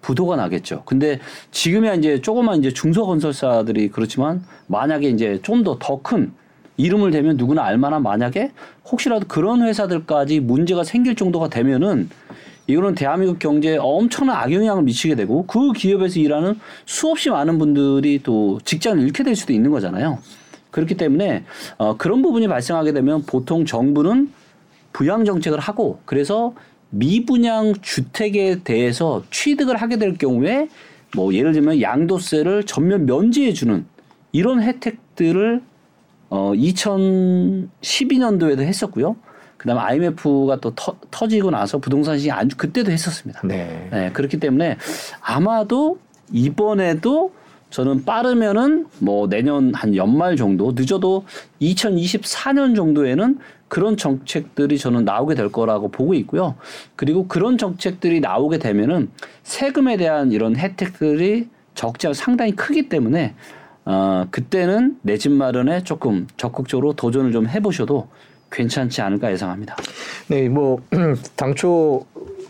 부도가 0.00 0.36
나겠죠. 0.36 0.84
근데 0.84 1.18
지금이야 1.50 1.94
이제 1.94 2.20
조그만 2.20 2.60
이제 2.60 2.72
중소건설사들이 2.72 3.88
그렇지만 3.88 4.44
만약에 4.68 5.08
이제 5.08 5.40
좀 5.42 5.64
더 5.64 5.76
더 5.80 5.96
큰 6.02 6.30
이름을 6.76 7.10
대면 7.10 7.36
누구나 7.36 7.64
알만한 7.64 8.04
만약에 8.04 8.52
혹시라도 8.88 9.26
그런 9.26 9.62
회사들까지 9.62 10.38
문제가 10.38 10.84
생길 10.84 11.16
정도가 11.16 11.48
되면은 11.48 12.10
이거는 12.68 12.94
대한민국 12.94 13.40
경제에 13.40 13.76
엄청난 13.76 14.36
악영향을 14.36 14.84
미치게 14.84 15.16
되고 15.16 15.46
그 15.48 15.72
기업에서 15.72 16.20
일하는 16.20 16.60
수없이 16.86 17.28
많은 17.28 17.58
분들이 17.58 18.20
또 18.22 18.60
직장을 18.64 19.02
잃게 19.02 19.24
될 19.24 19.34
수도 19.34 19.52
있는 19.52 19.72
거잖아요. 19.72 20.20
그렇기 20.70 20.96
때문에 20.96 21.44
어, 21.78 21.96
그런 21.96 22.22
부분이 22.22 22.48
발생하게 22.48 22.92
되면 22.92 23.22
보통 23.22 23.64
정부는 23.64 24.32
부양 24.92 25.24
정책을 25.24 25.58
하고 25.58 26.00
그래서 26.04 26.54
미분양 26.90 27.72
주택에 27.80 28.62
대해서 28.64 29.22
취득을 29.30 29.76
하게 29.76 29.96
될 29.98 30.16
경우에 30.18 30.68
뭐 31.14 31.32
예를 31.34 31.52
들면 31.52 31.80
양도세를 31.80 32.64
전면 32.64 33.06
면제해 33.06 33.52
주는 33.52 33.84
이런 34.32 34.62
혜택들을 34.62 35.62
어 36.30 36.52
2012년도에도 36.54 38.60
했었고요. 38.60 39.16
그다음에 39.56 39.80
IMF가 39.82 40.58
또 40.60 40.74
터, 40.74 40.96
터지고 41.10 41.50
나서 41.50 41.78
부동산 41.78 42.18
시장이 42.18 42.38
안 42.40 42.48
좋- 42.48 42.56
그때도 42.56 42.90
했었습니다. 42.90 43.40
네. 43.44 43.88
네, 43.92 44.10
그렇기 44.12 44.38
때문에 44.38 44.78
아마도 45.20 45.98
이번에도 46.32 47.32
저는 47.70 48.04
빠르면은 48.04 48.86
뭐 48.98 49.28
내년 49.28 49.72
한 49.74 49.94
연말 49.96 50.36
정도 50.36 50.72
늦어도 50.72 51.24
2024년 51.62 52.74
정도에는 52.76 53.38
그런 53.68 53.96
정책들이 53.96 54.78
저는 54.78 55.04
나오게 55.04 55.36
될 55.36 55.50
거라고 55.52 55.88
보고 55.88 56.14
있고요. 56.14 56.56
그리고 56.96 57.28
그런 57.28 57.56
정책들이 57.56 58.20
나오게 58.20 58.58
되면은 58.58 59.10
세금에 59.44 59.96
대한 59.96 60.32
이런 60.32 60.56
혜택들이 60.56 61.48
않고 61.80 62.12
상당히 62.12 62.52
크기 62.52 62.88
때문에 62.88 63.34
어 63.86 64.26
그때는 64.30 64.98
내 65.02 65.16
집 65.16 65.32
마련에 65.32 65.82
조금 65.82 66.26
적극적으로 66.36 66.92
도전을 66.92 67.32
좀 67.32 67.48
해보셔도 67.48 68.08
괜찮지 68.52 69.00
않을까 69.00 69.32
예상합니다. 69.32 69.76
네, 70.28 70.48
뭐 70.48 70.80
당초 71.36 72.04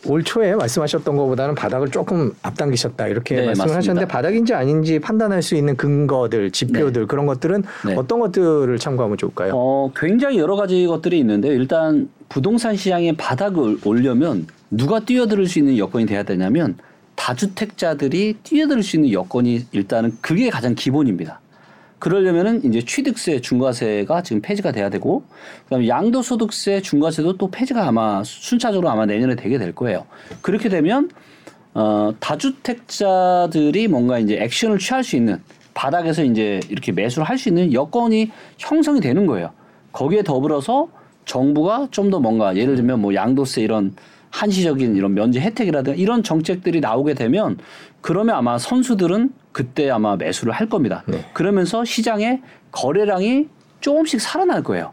올 0.06 0.24
초에 0.24 0.54
말씀하셨던 0.54 1.16
것보다는 1.16 1.54
바닥을 1.54 1.88
조금 1.88 2.32
앞당기셨다 2.42 3.08
이렇게 3.08 3.34
네, 3.36 3.46
말씀을 3.46 3.66
맞습니다. 3.66 3.76
하셨는데 3.78 4.08
바닥인지 4.08 4.54
아닌지 4.54 4.98
판단할 4.98 5.42
수 5.42 5.54
있는 5.54 5.76
근거들, 5.76 6.50
지표들 6.50 7.06
그런 7.06 7.26
것들은 7.26 7.62
네. 7.86 7.94
어떤 7.96 8.20
것들을 8.20 8.78
참고하면 8.78 9.18
좋을까요? 9.18 9.52
어, 9.54 9.92
굉장히 9.94 10.38
여러 10.38 10.56
가지 10.56 10.86
것들이 10.86 11.18
있는데요. 11.18 11.52
일단 11.52 12.08
부동산 12.28 12.76
시장의 12.76 13.16
바닥을 13.16 13.78
올려면 13.84 14.46
누가 14.70 15.00
뛰어들 15.00 15.46
수 15.46 15.58
있는 15.58 15.76
여건이 15.76 16.06
돼야 16.06 16.22
되냐면 16.22 16.76
다주택자들이 17.16 18.36
뛰어들 18.42 18.82
수 18.82 18.96
있는 18.96 19.12
여건이 19.12 19.66
일단은 19.72 20.16
그게 20.20 20.48
가장 20.48 20.74
기본입니다. 20.74 21.40
그러려면은 22.00 22.64
이제 22.64 22.82
취득세, 22.82 23.40
중과세가 23.40 24.22
지금 24.24 24.42
폐지가 24.42 24.72
돼야 24.72 24.90
되고, 24.90 25.22
그다음에 25.64 25.86
양도소득세, 25.86 26.80
중과세도 26.80 27.36
또 27.36 27.50
폐지가 27.50 27.86
아마 27.86 28.24
순차적으로 28.24 28.88
아마 28.90 29.06
내년에 29.06 29.36
되게 29.36 29.58
될 29.58 29.72
거예요. 29.74 30.06
그렇게 30.42 30.68
되면 30.68 31.08
어, 31.74 32.12
다주택자들이 32.18 33.86
뭔가 33.86 34.18
이제 34.18 34.36
액션을 34.40 34.78
취할 34.78 35.04
수 35.04 35.14
있는 35.14 35.40
바닥에서 35.74 36.24
이제 36.24 36.58
이렇게 36.68 36.90
매수를 36.90 37.28
할 37.28 37.38
수 37.38 37.48
있는 37.48 37.72
여건이 37.72 38.30
형성이 38.58 39.00
되는 39.00 39.24
거예요. 39.26 39.52
거기에 39.92 40.22
더불어서 40.22 40.88
정부가 41.26 41.88
좀 41.92 42.10
더 42.10 42.18
뭔가 42.18 42.56
예를 42.56 42.74
들면 42.74 43.00
뭐 43.00 43.14
양도세 43.14 43.62
이런 43.62 43.94
한시적인 44.30 44.96
이런 44.96 45.14
면제 45.14 45.40
혜택이라든가 45.40 45.96
이런 45.96 46.22
정책들이 46.22 46.80
나오게 46.80 47.14
되면 47.14 47.58
그러면 48.00 48.34
아마 48.36 48.58
선수들은 48.58 49.30
그때 49.52 49.90
아마 49.90 50.16
매수를 50.16 50.52
할 50.52 50.68
겁니다. 50.68 51.02
네. 51.06 51.24
그러면서 51.32 51.84
시장의 51.84 52.40
거래량이 52.72 53.48
조금씩 53.80 54.20
살아날 54.20 54.62
거예요. 54.62 54.92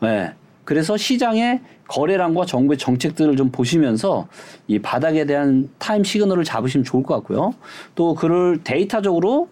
네. 0.00 0.32
그래서 0.64 0.96
시장의 0.96 1.60
거래량과 1.88 2.46
정부의 2.46 2.78
정책들을 2.78 3.36
좀 3.36 3.50
보시면서 3.50 4.26
이 4.66 4.78
바닥에 4.80 5.24
대한 5.24 5.68
time 5.78 6.02
signal을 6.02 6.44
잡으시면 6.44 6.84
좋을 6.84 7.02
것 7.04 7.14
같고요. 7.14 7.54
또 7.94 8.14
그를 8.14 8.60
데이터적으로 8.64 9.48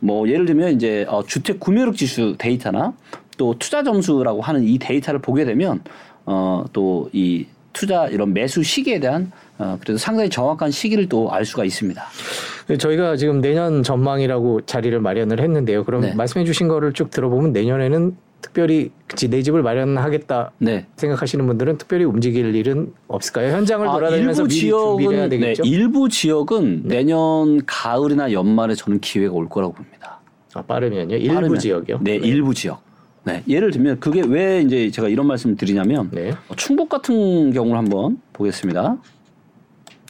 뭐 0.00 0.28
예를 0.28 0.46
들면 0.46 0.74
이제 0.74 1.06
어 1.08 1.22
주택 1.24 1.60
구매력 1.60 1.96
지수 1.96 2.34
데이터나 2.38 2.92
또 3.38 3.54
투자 3.58 3.82
점수라고 3.82 4.42
하는 4.42 4.64
이 4.64 4.78
데이터를 4.78 5.20
보게 5.20 5.44
되면 5.44 5.82
어또 6.24 7.10
이 7.12 7.46
투자 7.72 8.08
이런 8.08 8.32
매수 8.32 8.62
시기에 8.62 8.98
대한 8.98 9.30
어 9.58 9.78
그래도 9.80 9.98
상당히 9.98 10.28
정확한 10.28 10.70
시기를 10.70 11.08
또 11.08 11.30
알 11.30 11.44
수가 11.44 11.64
있습니다. 11.64 12.02
저희가 12.74 13.16
지금 13.16 13.40
내년 13.40 13.82
전망이라고 13.82 14.62
자리를 14.62 14.98
마련을 15.00 15.40
했는데요. 15.40 15.84
그럼 15.84 16.00
네. 16.02 16.14
말씀해주신 16.14 16.66
거를 16.68 16.92
쭉 16.92 17.10
들어보면 17.10 17.52
내년에는 17.52 18.16
특별히 18.42 18.90
그치, 19.06 19.28
내 19.28 19.42
집을 19.42 19.62
마련하겠다 19.62 20.52
네. 20.58 20.86
생각하시는 20.96 21.46
분들은 21.46 21.78
특별히 21.78 22.04
움직일 22.04 22.54
일은 22.54 22.92
없을까요? 23.08 23.52
현장을 23.52 23.86
아, 23.88 23.92
돌아다니면서 23.92 24.42
일부 24.42 24.48
미리 24.54 24.70
준비를 24.70 25.12
해야 25.12 25.28
지역은 25.28 25.30
네, 25.30 25.38
되겠죠. 25.46 25.62
일부 25.64 26.08
지역은 26.08 26.82
내년 26.84 27.64
가을이나 27.66 28.32
연말에 28.32 28.74
저는 28.74 29.00
기회가 29.00 29.32
올 29.34 29.48
거라고 29.48 29.72
봅니다. 29.72 30.20
아, 30.54 30.62
빠르면요. 30.62 31.16
일부 31.16 31.34
빠르면. 31.34 31.58
지역이요. 31.58 31.98
네, 32.02 32.16
일부 32.16 32.52
지역. 32.54 32.82
네, 33.24 33.42
예를 33.48 33.72
들면 33.72 33.98
그게 33.98 34.22
왜 34.24 34.60
이제 34.60 34.90
제가 34.90 35.08
이런 35.08 35.26
말씀을 35.26 35.56
드리냐면 35.56 36.08
네. 36.12 36.30
어, 36.48 36.54
충북 36.56 36.88
같은 36.88 37.52
경우를 37.52 37.76
한번 37.76 38.20
보겠습니다. 38.32 38.96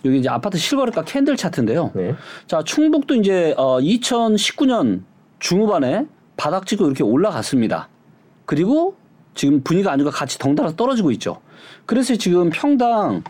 여기 0.07 0.19
이제 0.19 0.29
아파트 0.29 0.59
실거래가 0.59 1.05
캔들 1.05 1.37
차트인데요. 1.37 1.93
네. 1.95 2.15
자, 2.47 2.63
충북도 2.63 3.17
이제 3.17 3.55
어 3.57 3.79
2019년 3.81 5.03
중후반에 5.39 6.07
바닥 6.37 6.67
찍고 6.67 6.87
이렇게 6.87 7.03
올라갔습니다. 7.03 7.89
그리고 8.45 8.97
지금 9.35 9.63
분위기가 9.63 9.93
안 9.93 9.99
좋고 9.99 10.11
같이 10.11 10.39
덩달아 10.39 10.73
떨어지고 10.77 11.11
있죠. 11.13 11.41
그래서 11.85 12.17
지금 12.17 12.51
평당 12.51 13.23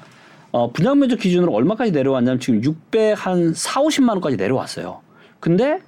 어 0.52 0.70
분양 0.70 0.98
면적 0.98 1.18
기준으로 1.18 1.52
얼마까지 1.52 1.92
내려왔냐면 1.92 2.38
지금 2.40 2.62
600 2.62 3.26
한 3.26 3.52
4, 3.54 3.82
50만 3.82 4.10
원까지 4.10 4.36
내려왔어요. 4.36 5.00
근데 5.40 5.80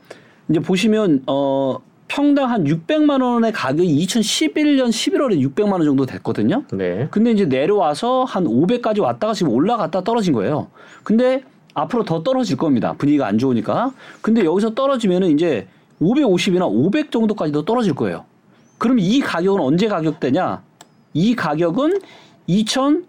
이제 0.48 0.60
보시면 0.60 1.22
어 1.26 1.78
평당 2.08 2.50
한 2.50 2.64
600만 2.64 3.22
원의 3.22 3.52
가격이 3.52 4.06
2011년 4.06 4.88
11월에 4.88 5.40
600만 5.40 5.72
원 5.72 5.84
정도 5.84 6.06
됐거든요. 6.06 6.64
네. 6.72 7.06
근데 7.10 7.30
이제 7.30 7.44
내려와서 7.44 8.24
한 8.24 8.44
500까지 8.44 9.00
왔다가 9.00 9.34
지금 9.34 9.52
올라갔다 9.52 10.02
떨어진 10.02 10.32
거예요. 10.32 10.68
근데 11.04 11.44
앞으로 11.74 12.04
더 12.04 12.22
떨어질 12.22 12.56
겁니다. 12.56 12.94
분위기가 12.96 13.26
안 13.26 13.38
좋으니까. 13.38 13.92
근데 14.22 14.44
여기서 14.44 14.74
떨어지면은 14.74 15.30
이제 15.30 15.68
550이나 16.00 16.66
500 16.66 17.10
정도까지도 17.12 17.64
떨어질 17.64 17.94
거예요. 17.94 18.24
그럼 18.78 18.98
이 18.98 19.20
가격은 19.20 19.60
언제 19.60 19.86
가격대냐? 19.88 20.62
이 21.14 21.36
가격은 21.36 22.00
2000 22.46 23.06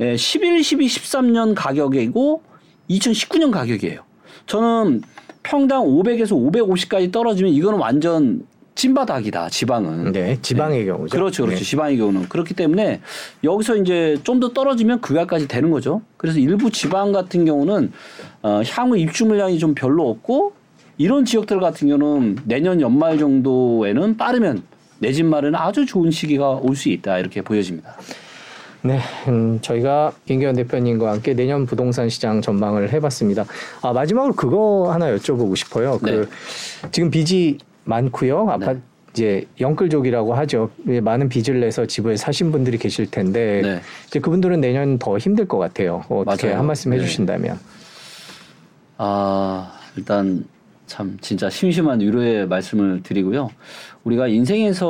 예, 0.00 0.16
11, 0.16 0.64
12, 0.64 0.86
13년 0.86 1.54
가격이고 1.54 2.42
2019년 2.90 3.52
가격이에요. 3.52 4.00
저는 4.46 5.02
평당 5.42 5.82
500에서 5.84 6.30
550까지 6.32 7.12
떨어지면 7.12 7.52
이거는 7.52 7.78
완전 7.78 8.46
찐바닥이다. 8.74 9.50
지방은. 9.50 10.12
네. 10.12 10.38
지방의 10.40 10.86
경우죠. 10.86 11.10
그렇죠, 11.14 11.42
그렇죠. 11.44 11.58
네. 11.58 11.64
지방의 11.64 11.98
경우는 11.98 12.28
그렇기 12.28 12.54
때문에 12.54 13.00
여기서 13.44 13.76
이제 13.76 14.16
좀 14.24 14.40
더 14.40 14.48
떨어지면 14.52 15.00
그 15.02 15.12
가까지 15.14 15.46
되는 15.46 15.70
거죠. 15.70 16.00
그래서 16.16 16.38
일부 16.38 16.70
지방 16.70 17.12
같은 17.12 17.44
경우는 17.44 17.92
어, 18.42 18.62
향후 18.70 18.96
입주 18.96 19.26
물량이 19.26 19.58
좀 19.58 19.74
별로 19.74 20.08
없고 20.08 20.52
이런 20.96 21.24
지역들 21.24 21.60
같은 21.60 21.88
경우는 21.88 22.38
내년 22.44 22.80
연말 22.80 23.18
정도에는 23.18 24.16
빠르면 24.16 24.62
내 25.00 25.12
집 25.12 25.26
마련은 25.26 25.58
아주 25.58 25.84
좋은 25.84 26.10
시기가 26.10 26.50
올 26.62 26.74
수 26.76 26.88
있다 26.88 27.18
이렇게 27.18 27.42
보여집니다. 27.42 27.94
네, 28.84 28.98
음, 29.28 29.60
저희가 29.60 30.12
김기현 30.26 30.56
대표님과 30.56 31.12
함께 31.12 31.34
내년 31.34 31.66
부동산 31.66 32.08
시장 32.08 32.42
전망을 32.42 32.92
해봤습니다. 32.92 33.44
아 33.80 33.92
마지막으로 33.92 34.34
그거 34.34 34.90
하나 34.92 35.14
여쭤보고 35.14 35.54
싶어요. 35.56 35.98
네. 36.02 36.12
그 36.12 36.28
지금 36.90 37.10
빚이 37.10 37.58
많고요. 37.84 38.48
아파트 38.50 38.80
이제 39.12 39.46
영끌족이라고 39.60 40.34
하죠. 40.34 40.70
예, 40.88 41.00
많은 41.00 41.28
빚을 41.28 41.60
내서 41.60 41.86
집을 41.86 42.16
사신 42.16 42.50
분들이 42.50 42.78
계실 42.78 43.10
텐데 43.10 43.60
네. 43.62 43.80
이제 44.06 44.18
그분들은 44.18 44.60
내년 44.60 44.98
더 44.98 45.18
힘들 45.18 45.46
것 45.46 45.58
같아요. 45.58 46.02
어떻게 46.08 46.46
맞아요. 46.48 46.58
한 46.58 46.66
말씀 46.66 46.90
네. 46.90 46.96
해주신다면. 46.96 47.58
아, 48.98 49.72
일단 49.96 50.44
참 50.86 51.16
진짜 51.20 51.48
심심한 51.50 52.00
위로의 52.00 52.46
말씀을 52.48 53.02
드리고요. 53.02 53.50
우리가 54.04 54.26
인생에서 54.26 54.86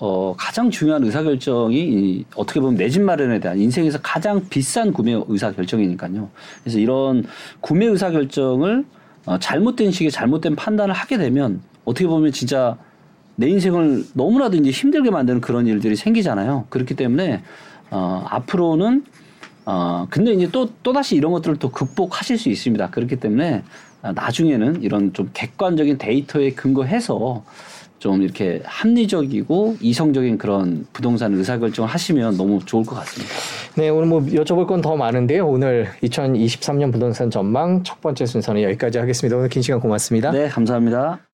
어, 0.00 0.34
가장 0.36 0.70
중요한 0.70 1.04
의사결정이 1.04 1.76
이, 1.76 2.24
어떻게 2.36 2.60
보면 2.60 2.76
내 2.76 2.88
집 2.88 3.02
마련에 3.02 3.38
대한 3.38 3.58
인생에서 3.58 3.98
가장 4.02 4.48
비싼 4.48 4.92
구매 4.92 5.12
의사결정이니까요. 5.28 6.28
그래서 6.62 6.78
이런 6.78 7.24
구매 7.60 7.86
의사결정을 7.86 8.84
어, 9.26 9.38
잘못된 9.38 9.90
시기에 9.92 10.10
잘못된 10.10 10.56
판단을 10.56 10.94
하게 10.94 11.18
되면 11.18 11.60
어떻게 11.84 12.06
보면 12.06 12.32
진짜 12.32 12.76
내 13.36 13.48
인생을 13.48 14.04
너무나도 14.14 14.56
이제 14.56 14.70
힘들게 14.70 15.10
만드는 15.10 15.40
그런 15.40 15.66
일들이 15.66 15.94
생기잖아요. 15.96 16.66
그렇기 16.70 16.94
때문에 16.94 17.42
어, 17.90 18.24
앞으로는 18.28 19.04
어 19.66 20.06
근데 20.08 20.32
이제 20.32 20.48
또 20.50 20.70
또다시 20.82 21.16
이런 21.16 21.32
것들을 21.32 21.56
또 21.58 21.70
극복하실 21.70 22.38
수 22.38 22.48
있습니다. 22.48 22.90
그렇기 22.90 23.16
때문에 23.16 23.62
아, 24.02 24.12
나중에는 24.12 24.82
이런 24.82 25.12
좀 25.12 25.30
객관적인 25.34 25.98
데이터에 25.98 26.52
근거해서 26.52 27.44
좀 28.00 28.22
이렇게 28.22 28.60
합리적이고 28.64 29.76
이성적인 29.80 30.38
그런 30.38 30.86
부동산 30.92 31.34
의사결정을 31.34 31.88
하시면 31.88 32.36
너무 32.36 32.58
좋을 32.64 32.84
것 32.84 32.96
같습니다. 32.96 33.32
네, 33.76 33.88
오늘 33.90 34.08
뭐 34.08 34.20
여쭤볼 34.20 34.66
건 34.66 34.80
더 34.80 34.96
많은데요. 34.96 35.46
오늘 35.46 35.88
2023년 36.02 36.90
부동산 36.90 37.30
전망 37.30 37.82
첫 37.84 38.00
번째 38.00 38.24
순서는 38.24 38.62
여기까지 38.62 38.98
하겠습니다. 38.98 39.36
오늘 39.36 39.48
긴 39.50 39.60
시간 39.62 39.78
고맙습니다. 39.78 40.32
네, 40.32 40.48
감사합니다. 40.48 41.29